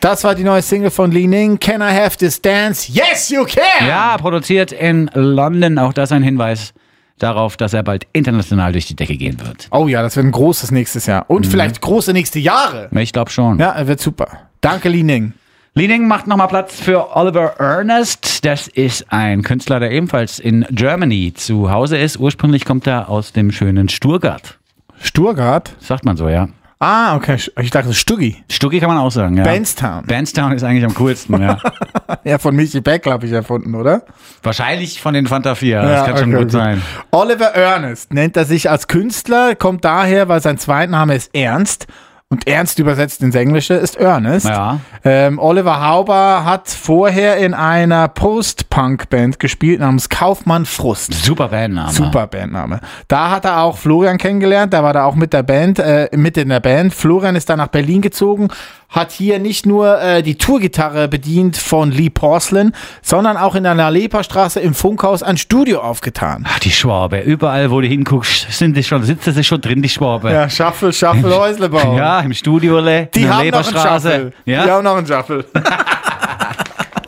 Das 0.00 0.22
war 0.22 0.36
die 0.36 0.44
neue 0.44 0.62
Single 0.62 0.92
von 0.92 1.10
Li 1.10 1.26
Ning. 1.26 1.58
Can 1.58 1.80
I 1.82 1.92
have 1.92 2.16
this 2.16 2.40
dance? 2.40 2.88
Yes, 2.92 3.28
you 3.28 3.44
can! 3.44 3.88
Ja, 3.88 4.16
produziert 4.18 4.70
in 4.70 5.10
London. 5.14 5.80
Auch 5.80 5.92
das 5.92 6.12
ein 6.12 6.22
Hinweis 6.22 6.74
darauf, 7.18 7.56
dass 7.56 7.74
er 7.74 7.82
bald 7.82 8.06
international 8.12 8.70
durch 8.70 8.86
die 8.86 8.94
Decke 8.94 9.16
gehen 9.16 9.40
wird. 9.44 9.66
Oh 9.72 9.88
ja, 9.88 10.02
das 10.02 10.14
wird 10.14 10.26
ein 10.26 10.30
großes 10.30 10.70
nächstes 10.70 11.06
Jahr. 11.06 11.24
Und 11.28 11.44
vielleicht 11.44 11.80
große 11.80 12.12
nächste 12.12 12.38
Jahre. 12.38 12.88
Ich 12.92 13.12
glaube 13.12 13.32
schon. 13.32 13.58
Ja, 13.58 13.72
er 13.72 13.88
wird 13.88 14.00
super. 14.00 14.28
Danke, 14.60 14.90
Li 14.90 15.02
Ning. 15.02 15.32
Leading 15.78 16.08
macht 16.08 16.26
nochmal 16.26 16.48
Platz 16.48 16.80
für 16.80 17.14
Oliver 17.14 17.56
Ernest. 17.58 18.46
Das 18.46 18.66
ist 18.66 19.12
ein 19.12 19.42
Künstler, 19.42 19.78
der 19.78 19.90
ebenfalls 19.90 20.38
in 20.38 20.64
Germany 20.70 21.34
zu 21.34 21.70
Hause 21.70 21.98
ist. 21.98 22.18
Ursprünglich 22.18 22.64
kommt 22.64 22.86
er 22.86 23.10
aus 23.10 23.32
dem 23.32 23.52
schönen 23.52 23.90
Stuttgart. 23.90 24.58
Stuttgart? 25.02 25.76
Sagt 25.78 26.06
man 26.06 26.16
so, 26.16 26.30
ja. 26.30 26.48
Ah, 26.78 27.14
okay. 27.14 27.36
Ich 27.60 27.70
dachte 27.70 27.92
Stuggi. 27.92 28.42
Stuggi 28.50 28.80
kann 28.80 28.88
man 28.88 28.96
auch 28.96 29.10
sagen, 29.10 29.36
ja. 29.36 29.44
Bandstown. 29.44 30.06
Bandstown 30.06 30.52
ist 30.52 30.62
eigentlich 30.62 30.86
am 30.86 30.94
coolsten, 30.94 31.42
ja. 31.42 31.58
Ja, 32.24 32.38
von 32.38 32.56
Michi 32.56 32.80
Beck, 32.80 33.02
glaube 33.02 33.26
ich, 33.26 33.32
erfunden, 33.32 33.74
oder? 33.74 34.02
Wahrscheinlich 34.42 35.02
von 35.02 35.12
den 35.12 35.26
Fanta 35.26 35.54
4. 35.54 35.82
Das 35.82 36.06
kann 36.06 36.16
schon 36.16 36.34
okay, 36.34 36.42
gut 36.44 36.52
sein. 36.52 36.80
Oliver 37.10 37.54
Ernest 37.54 38.14
nennt 38.14 38.34
er 38.38 38.46
sich 38.46 38.70
als 38.70 38.88
Künstler, 38.88 39.54
kommt 39.54 39.84
daher, 39.84 40.26
weil 40.28 40.40
sein 40.40 40.56
Zweitname 40.56 41.16
ist 41.16 41.34
Ernst. 41.34 41.86
Und 42.28 42.48
Ernst 42.48 42.80
übersetzt 42.80 43.22
ins 43.22 43.36
Englische 43.36 43.74
ist 43.74 43.94
Ernest. 43.94 44.48
Ja. 44.48 44.80
Ähm, 45.04 45.38
Oliver 45.38 45.86
Hauber 45.86 46.44
hat 46.44 46.68
vorher 46.68 47.36
in 47.36 47.54
einer 47.54 48.08
Post-Punk-Band 48.08 49.38
gespielt 49.38 49.78
namens 49.78 50.08
Kaufmann 50.08 50.66
Frust. 50.66 51.14
Super 51.14 51.46
Bandname. 51.46 51.92
Super 51.92 52.26
Bandname. 52.26 52.80
Da 53.06 53.30
hat 53.30 53.44
er 53.44 53.60
auch 53.60 53.78
Florian 53.78 54.18
kennengelernt, 54.18 54.72
der 54.72 54.82
war 54.82 54.92
da 54.92 55.04
auch 55.04 55.14
mit 55.14 55.32
der 55.32 55.44
Band, 55.44 55.78
äh, 55.78 56.08
mit 56.16 56.36
in 56.36 56.48
der 56.48 56.58
Band. 56.58 56.92
Florian 56.92 57.36
ist 57.36 57.48
dann 57.48 57.58
nach 57.58 57.68
Berlin 57.68 58.02
gezogen, 58.02 58.48
hat 58.88 59.12
hier 59.12 59.38
nicht 59.38 59.66
nur 59.66 60.00
äh, 60.00 60.22
die 60.22 60.36
Tourgitarre 60.36 61.08
bedient 61.08 61.56
von 61.56 61.90
Lee 61.90 62.10
Porcelain, 62.10 62.72
sondern 63.02 63.36
auch 63.36 63.54
in 63.54 63.64
der 63.64 63.90
Leperstraße 63.90 64.60
im 64.60 64.74
Funkhaus 64.74 65.22
ein 65.22 65.36
Studio 65.36 65.80
aufgetan. 65.80 66.44
Ach, 66.48 66.58
die 66.58 66.70
Schwabe. 66.70 67.20
Überall, 67.20 67.70
wo 67.70 67.80
du 67.80 67.86
hinguckst, 67.86 68.52
sind 68.52 68.76
die 68.76 68.82
schon, 68.82 69.02
sitzen 69.02 69.32
sie 69.32 69.44
schon 69.44 69.60
drin, 69.60 69.82
die 69.82 69.88
Schwabe. 69.88 70.32
Ja, 70.32 70.48
Schaffel, 70.48 70.92
Schaffel, 70.92 71.34
Häuslebau. 71.34 71.96
Ja, 71.96 72.20
im 72.20 72.32
Studio, 72.32 72.80
le, 72.80 73.08
Die 73.14 73.20
in 73.20 73.26
der 73.26 73.36
haben 73.36 73.48
noch 73.50 73.66
einen. 73.66 73.76
Schaffel. 73.76 74.32
Ja? 74.44 74.64
Die 74.64 74.70
haben 74.70 74.84
noch 74.84 74.96
einen 74.96 75.06
Schaffel. 75.06 75.44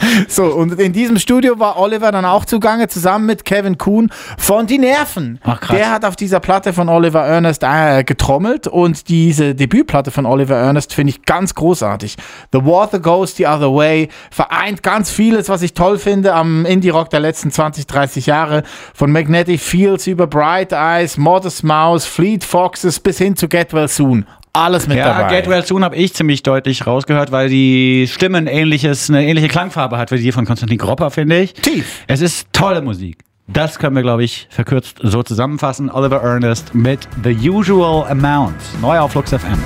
So, 0.29 0.44
und 0.44 0.79
in 0.79 0.92
diesem 0.92 1.18
Studio 1.18 1.59
war 1.59 1.79
Oliver 1.79 2.12
dann 2.12 2.25
auch 2.25 2.44
zugange, 2.44 2.88
zusammen 2.88 3.27
mit 3.27 3.44
Kevin 3.44 3.79
Kuhn 3.79 4.11
von 4.37 4.66
Die 4.66 4.79
Nerven. 4.79 5.40
Ach, 5.42 5.61
krass. 5.61 5.77
Der 5.77 5.90
hat 5.90 6.05
auf 6.05 6.16
dieser 6.16 6.40
Platte 6.40 6.73
von 6.73 6.88
Oliver 6.88 7.25
Ernest 7.25 7.62
äh, 7.62 8.05
getrommelt 8.05 8.66
und 8.66 9.09
diese 9.09 9.55
Debütplatte 9.55 10.11
von 10.11 10.27
Oliver 10.27 10.57
Ernest 10.57 10.94
finde 10.94 11.11
ich 11.11 11.25
ganz 11.25 11.55
großartig. 11.55 12.16
The 12.53 12.64
Water 12.64 13.01
Goes 13.01 13.37
the 13.37 13.47
Other 13.47 13.75
Way 13.75 14.09
vereint 14.31 14.83
ganz 14.83 15.11
vieles, 15.11 15.49
was 15.49 15.62
ich 15.62 15.75
toll 15.75 15.99
finde 15.99 16.35
am 16.35 16.66
Indie-Rock 16.66 17.11
der 17.11 17.21
letzten 17.21 17.51
20, 17.51 17.87
30 17.87 18.27
Jahre. 18.27 18.62
Von 18.94 19.12
Magnetic 19.12 19.61
Fields 19.61 20.07
über 20.07 20.27
Bright 20.27 20.73
Eyes, 20.73 21.16
Modest 21.16 21.64
Mouse, 21.64 22.05
Fleet 22.05 22.44
Foxes 22.44 23.01
bis 23.01 23.18
hin 23.18 23.37
zu 23.37 23.49
Get 23.49 23.73
Well 23.73 23.88
Soon. 23.88 24.27
Alles 24.52 24.87
mit 24.88 24.98
Ja, 24.98 25.18
dabei. 25.18 25.34
Get 25.34 25.48
Well 25.48 25.64
Soon 25.64 25.84
habe 25.84 25.96
ich 25.96 26.14
ziemlich 26.14 26.42
deutlich 26.42 26.87
rausgehört, 26.87 27.32
weil 27.32 27.48
die 27.48 28.08
Stimme 28.11 28.38
ein 28.38 28.46
ähnliches, 28.46 29.08
eine 29.08 29.24
ähnliche 29.26 29.48
Klangfarbe 29.48 29.98
hat 29.98 30.11
wie 30.11 30.18
die 30.18 30.32
von 30.32 30.44
Konstantin 30.46 30.78
Gropper, 30.78 31.11
finde 31.11 31.40
ich. 31.40 31.54
Tief. 31.54 32.04
Es 32.06 32.20
ist 32.20 32.48
tolle 32.52 32.82
Musik. 32.82 33.18
Das 33.46 33.78
können 33.78 33.96
wir, 33.96 34.02
glaube 34.02 34.24
ich, 34.24 34.46
verkürzt 34.50 34.98
so 35.02 35.22
zusammenfassen. 35.22 35.90
Oliver 35.90 36.22
Ernest 36.22 36.74
mit 36.74 37.08
The 37.24 37.48
Usual 37.48 38.11
Amount. 38.11 38.56
Neu 38.82 38.98
auf 38.98 39.12
Flux 39.12 39.30
FM. 39.30 39.58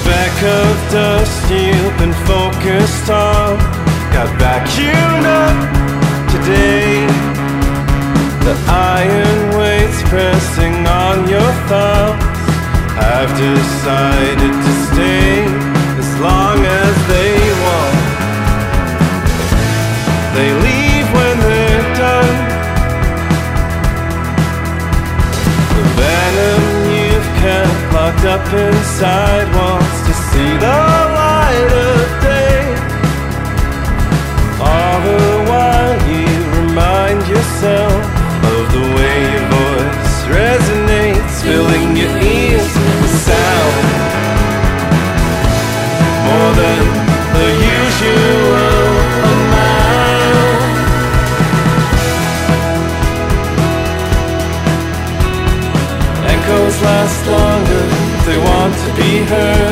Speck 0.00 0.32
of 0.44 0.92
dust 0.92 1.50
you've 1.50 1.98
been 1.98 2.14
focused 2.26 3.10
on. 3.10 3.58
got 4.12 4.28
vacuumed 4.38 5.26
up 5.26 5.56
today. 6.30 7.06
The 8.44 8.56
iron 8.68 9.58
weights 9.58 10.02
pressing 10.04 10.86
on 10.86 11.28
your 11.28 11.52
thumbs. 11.68 12.37
I've 13.00 13.32
decided 13.36 14.54
to 14.66 14.72
stay 14.90 15.44
as 16.02 16.10
long 16.20 16.58
as 16.64 16.94
they 17.12 17.34
want. 17.64 17.96
They 20.34 20.50
leave 20.66 21.06
when 21.18 21.36
they're 21.46 21.88
done. 22.04 22.36
The 25.76 25.84
venom 25.98 26.64
you've 26.94 27.30
kept 27.42 27.80
locked 27.94 28.24
up 28.34 28.46
inside 28.66 29.46
wants 29.54 29.98
to 30.06 30.12
see 30.28 30.52
the 30.66 30.78
light 31.18 31.70
of 31.90 32.06
day. 32.22 32.62
All 34.60 34.98
the 35.06 35.24
while 35.50 35.96
you 36.10 36.28
remind 36.60 37.20
yourself 37.26 37.98
of 38.52 38.62
the 38.74 38.84
way 38.96 39.16
your 39.32 39.46
voice 39.54 40.14
resonates, 40.34 40.87
filling 41.48 41.96
your 41.96 42.14
ears 42.18 42.72
with 43.00 43.14
sound 43.26 43.84
more 46.26 46.52
than 46.60 46.82
the 47.36 47.48
usual 47.78 48.92
amount. 49.32 50.76
Echoes 56.34 56.76
last 56.88 57.20
longer, 57.36 57.84
they 58.26 58.38
want 58.48 58.74
to 58.84 58.90
be 59.00 59.10
heard. 59.32 59.67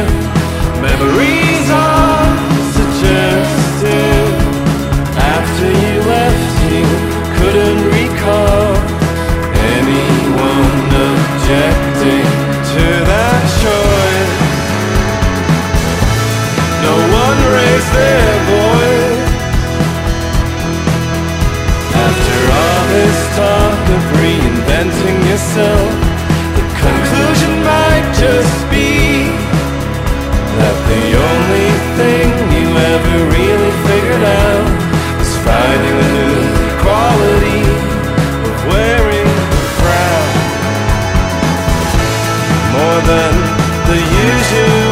Finding 35.77 35.99
a 35.99 36.09
new 36.13 36.37
quality 36.81 37.61
of 38.49 38.57
wearing 38.71 39.27
a 39.27 39.69
frown 39.79 40.29
more 42.73 43.01
than 43.11 43.33
the 43.89 43.99
usual. 44.29 44.87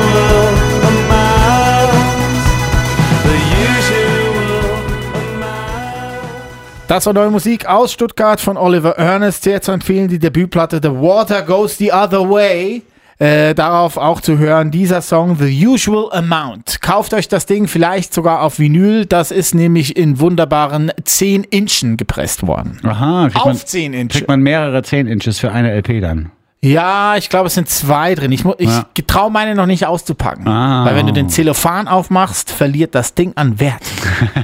Das 6.86 7.06
war 7.06 7.14
neue 7.14 7.30
Musik 7.30 7.66
aus 7.66 7.92
Stuttgart 7.92 8.40
von 8.40 8.58
Oliver 8.58 8.98
Ernest. 8.98 9.42
Sehr 9.42 9.62
zu 9.62 9.72
empfehlen, 9.72 10.06
die 10.06 10.18
Debütplatte 10.18 10.80
The 10.82 10.90
Water 10.90 11.42
Goes 11.42 11.78
the 11.78 11.90
Other 11.90 12.28
Way. 12.30 12.82
Äh, 13.24 13.54
darauf 13.54 13.96
auch 13.96 14.20
zu 14.20 14.36
hören, 14.36 14.70
dieser 14.70 15.00
Song 15.00 15.36
The 15.38 15.66
Usual 15.66 16.12
Amount. 16.12 16.82
Kauft 16.82 17.14
euch 17.14 17.26
das 17.26 17.46
Ding 17.46 17.68
vielleicht 17.68 18.12
sogar 18.12 18.42
auf 18.42 18.58
Vinyl. 18.58 19.06
Das 19.06 19.30
ist 19.30 19.54
nämlich 19.54 19.96
in 19.96 20.20
wunderbaren 20.20 20.92
10 21.02 21.44
Inchen 21.44 21.96
gepresst 21.96 22.46
worden. 22.46 22.78
Aha, 22.82 23.28
Auf 23.32 23.44
man, 23.46 23.56
10 23.56 23.94
Inch. 23.94 24.12
kriegt 24.12 24.28
man 24.28 24.40
mehrere 24.40 24.82
10 24.82 25.06
Inches 25.06 25.38
für 25.38 25.50
eine 25.52 25.72
LP 25.74 26.02
dann. 26.02 26.32
Ja, 26.60 27.16
ich 27.16 27.30
glaube, 27.30 27.46
es 27.46 27.54
sind 27.54 27.68
zwei 27.70 28.14
drin. 28.14 28.30
Ich, 28.30 28.44
ich 28.58 28.68
Ja. 28.68 28.84
traue 29.06 29.30
meine 29.30 29.54
noch 29.54 29.66
nicht 29.66 29.86
auszupacken. 29.86 30.46
Ah. 30.46 30.84
Weil 30.84 30.96
wenn 30.96 31.06
du 31.06 31.12
den 31.14 31.30
Zellophan 31.30 31.88
aufmachst, 31.88 32.50
verliert 32.50 32.94
das 32.94 33.14
Ding 33.14 33.32
an 33.36 33.58
Wert. 33.58 33.82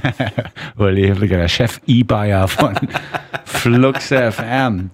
Uli 0.79 1.13
der 1.29 1.49
Chef 1.49 1.81
E-Buyer 1.87 2.49
von 2.49 2.75
Flux 3.45 4.07
FM. 4.07 4.91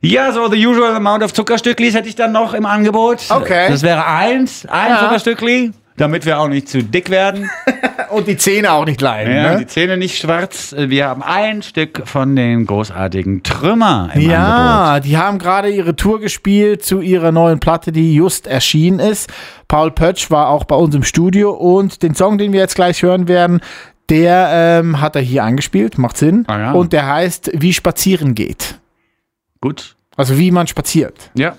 Ja, 0.00 0.32
so 0.32 0.48
the 0.50 0.66
usual 0.66 0.94
amount 0.94 1.22
of 1.22 1.32
Zuckerstücklis 1.32 1.94
hätte 1.94 2.08
ich 2.08 2.14
dann 2.16 2.32
noch 2.32 2.54
im 2.54 2.66
Angebot. 2.66 3.24
Okay. 3.28 3.66
Das 3.68 3.82
wäre 3.82 4.06
eins, 4.06 4.66
ein 4.68 4.90
Ja. 4.90 4.98
Zuckerstückli, 5.00 5.72
damit 5.96 6.26
wir 6.26 6.38
auch 6.38 6.48
nicht 6.48 6.68
zu 6.68 6.82
dick 6.82 7.10
werden. 7.10 7.50
Und 8.10 8.28
die 8.28 8.36
Zähne 8.36 8.70
auch 8.72 8.84
nicht 8.84 9.00
leiden. 9.00 9.34
Ja, 9.34 9.52
ne? 9.52 9.58
Die 9.58 9.66
Zähne 9.66 9.96
nicht 9.96 10.16
schwarz. 10.18 10.74
Wir 10.78 11.08
haben 11.08 11.22
ein 11.24 11.62
Stück 11.62 12.02
von 12.06 12.36
den 12.36 12.64
großartigen 12.64 13.42
Trümmer 13.42 14.10
im 14.14 14.20
Angebot. 14.20 14.30
Ja, 14.30 15.00
die 15.00 15.16
haben 15.18 15.38
gerade 15.38 15.70
ihre 15.70 15.96
Tour 15.96 16.20
gespielt 16.20 16.84
zu 16.84 17.00
ihrer 17.00 17.32
neuen 17.32 17.58
Platte, 17.58 17.90
die 17.90 18.14
just 18.14 18.46
erschienen 18.46 19.00
ist. 19.00 19.28
Paul 19.66 19.90
Pötsch 19.90 20.30
war 20.30 20.50
auch 20.50 20.64
bei 20.64 20.76
uns 20.76 20.94
im 20.94 21.02
Studio 21.02 21.50
und 21.50 22.02
den 22.04 22.14
Song, 22.14 22.38
den 22.38 22.52
wir 22.52 22.60
jetzt 22.60 22.76
gleich 22.76 23.02
hören 23.02 23.26
werden, 23.26 23.60
der 24.08 24.50
ähm, 24.52 25.00
hat 25.00 25.16
er 25.16 25.22
hier 25.22 25.42
eingespielt, 25.42 25.98
macht 25.98 26.16
Sinn. 26.16 26.44
Ah 26.46 26.58
ja. 26.58 26.72
Und 26.72 26.92
der 26.92 27.08
heißt 27.08 27.50
Wie 27.54 27.72
spazieren 27.72 28.36
geht. 28.36 28.78
Gut. 29.60 29.96
Also 30.16 30.38
wie 30.38 30.50
man 30.50 30.66
spaziert. 30.66 31.30
Ja. 31.34 31.56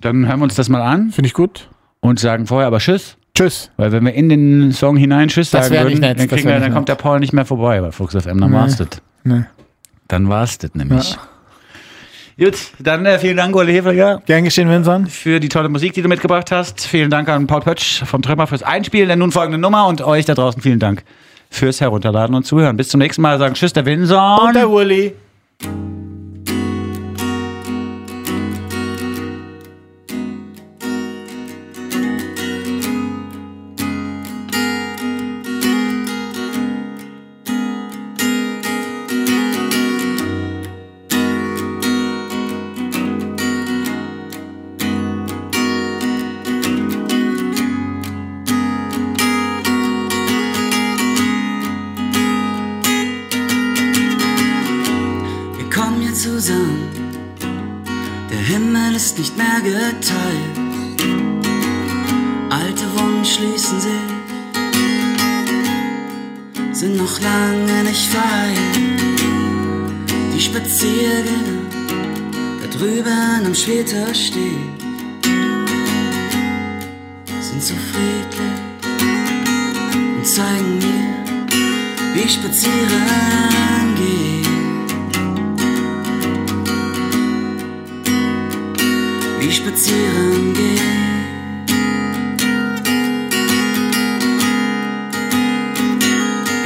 Dann 0.00 0.26
hören 0.28 0.40
wir 0.40 0.44
uns 0.44 0.54
das 0.54 0.68
mal 0.68 0.82
an 0.82 1.10
Finde 1.10 1.26
ich 1.28 1.34
gut. 1.34 1.68
und 2.00 2.20
sagen 2.20 2.46
vorher 2.46 2.66
aber 2.66 2.78
Tschüss. 2.78 3.16
Tschüss. 3.36 3.70
Weil 3.76 3.90
wenn 3.90 4.04
wir 4.04 4.14
in 4.14 4.28
den 4.28 4.72
Song 4.72 4.96
hinein 4.96 5.28
Tschüss 5.28 5.50
Das 5.50 5.68
sagen 5.68 5.88
würden, 5.88 6.00
nett, 6.00 6.20
dann, 6.20 6.28
kriegen 6.28 6.48
wir, 6.48 6.60
dann 6.60 6.72
kommt 6.72 6.88
der. 6.88 6.94
Paul 6.94 7.18
nicht 7.20 7.32
mehr 7.32 7.44
vorbei 7.44 7.80
bei 7.80 7.90
Fuchs 7.90 8.14
FM. 8.14 8.40
Dann 8.40 8.52
war's 8.52 8.76
das. 8.76 8.88
Nee. 9.24 9.44
Dann 10.08 10.28
war's 10.28 10.58
das 10.58 10.74
nämlich. 10.74 11.16
Gut, 12.38 12.56
dann 12.80 13.06
äh, 13.06 13.18
vielen 13.20 13.36
Dank, 13.36 13.54
Uli 13.54 13.72
Hefliger, 13.72 14.20
Gern 14.26 14.42
geschehen, 14.42 14.68
Vincent. 14.68 15.08
für 15.10 15.38
die 15.38 15.48
tolle 15.48 15.68
Musik, 15.68 15.92
die 15.92 16.02
du 16.02 16.08
mitgebracht 16.08 16.50
hast. 16.50 16.80
Vielen 16.80 17.08
Dank 17.08 17.28
an 17.28 17.46
Paul 17.46 17.60
Pötsch 17.60 18.02
vom 18.04 18.22
Trümmer 18.22 18.48
fürs 18.48 18.64
Einspielen 18.64 19.06
der 19.06 19.16
nun 19.16 19.30
folgenden 19.30 19.60
Nummer 19.60 19.86
und 19.86 20.02
euch 20.02 20.24
da 20.24 20.34
draußen 20.34 20.60
vielen 20.60 20.80
Dank 20.80 21.04
fürs 21.48 21.80
Herunterladen 21.80 22.34
und 22.34 22.44
Zuhören. 22.44 22.76
Bis 22.76 22.88
zum 22.88 22.98
nächsten 22.98 23.22
Mal. 23.22 23.38
Sagen 23.38 23.54
Tschüss, 23.54 23.72
der 23.72 23.86
Vincent. 23.86 24.40
Und 24.40 24.56
der 24.56 24.68
Uli. 24.68 25.14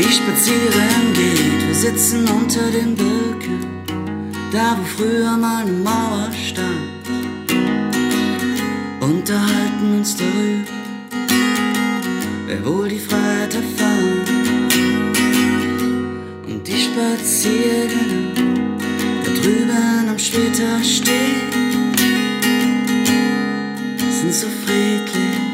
Wie 0.09 0.15
spazieren 0.15 1.13
geht, 1.13 1.67
wir 1.67 1.75
sitzen 1.75 2.27
unter 2.29 2.71
den 2.71 2.97
Birken, 2.97 3.61
da 4.51 4.79
wo 4.79 4.85
früher 4.97 5.37
mal 5.37 5.65
eine 5.65 5.71
Mauer 5.71 6.31
stand. 6.33 6.89
Unterhalten 9.01 9.99
uns 9.99 10.17
darüber, 10.17 10.73
wer 12.47 12.65
wohl 12.65 12.89
die 12.89 12.99
Freiheit 12.99 13.55
erfahren. 13.55 14.23
Und 16.47 16.67
die 16.67 16.81
Spaziergänger 16.87 18.33
da 19.25 19.31
drüben 19.43 20.09
am 20.09 20.19
Splitter 20.19 20.83
stehen 20.83 21.53
sind 24.11 24.33
so 24.33 24.47
friedlich 24.65 25.53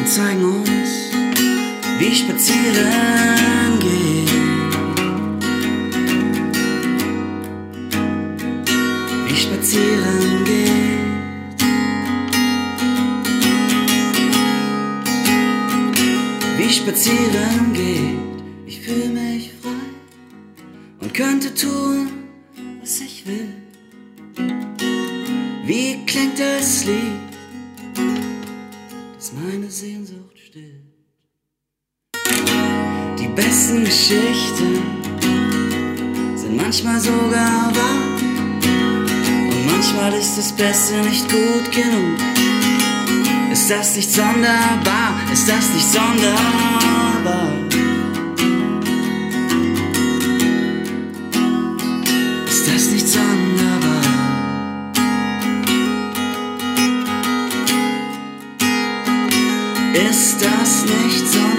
und 0.00 0.08
zeigen 0.08 0.44
uns, 0.44 0.73
ich 2.14 2.20
spazieren 2.20 3.80
gehe. 3.80 4.24
Ich 9.28 9.42
spazieren 9.42 10.44
gehe. 10.44 10.98
Wie 16.56 16.72
spazieren 16.72 17.72
gehe. 17.72 18.33
Beste 40.84 41.00
nicht 41.00 41.30
gut 41.30 41.72
genug. 41.72 42.18
Ist 43.50 43.70
das 43.70 43.96
nicht 43.96 44.12
sonderbar? 44.12 45.14
Ist 45.32 45.48
das 45.48 45.70
nicht 45.70 45.90
sonderbar? 45.90 47.52
Ist 52.46 52.68
das 52.68 52.90
nicht 52.90 53.08
sonderbar? 53.08 54.02
Ist 60.10 60.42
das 60.42 60.84
nicht 60.84 61.32
sonderbar? 61.32 61.53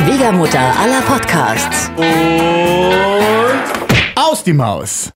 Schwiegermutter 0.00 0.74
aller 0.80 1.02
Podcasts. 1.02 1.90
Aus 4.16 4.42
die 4.42 4.54
Maus. 4.54 5.10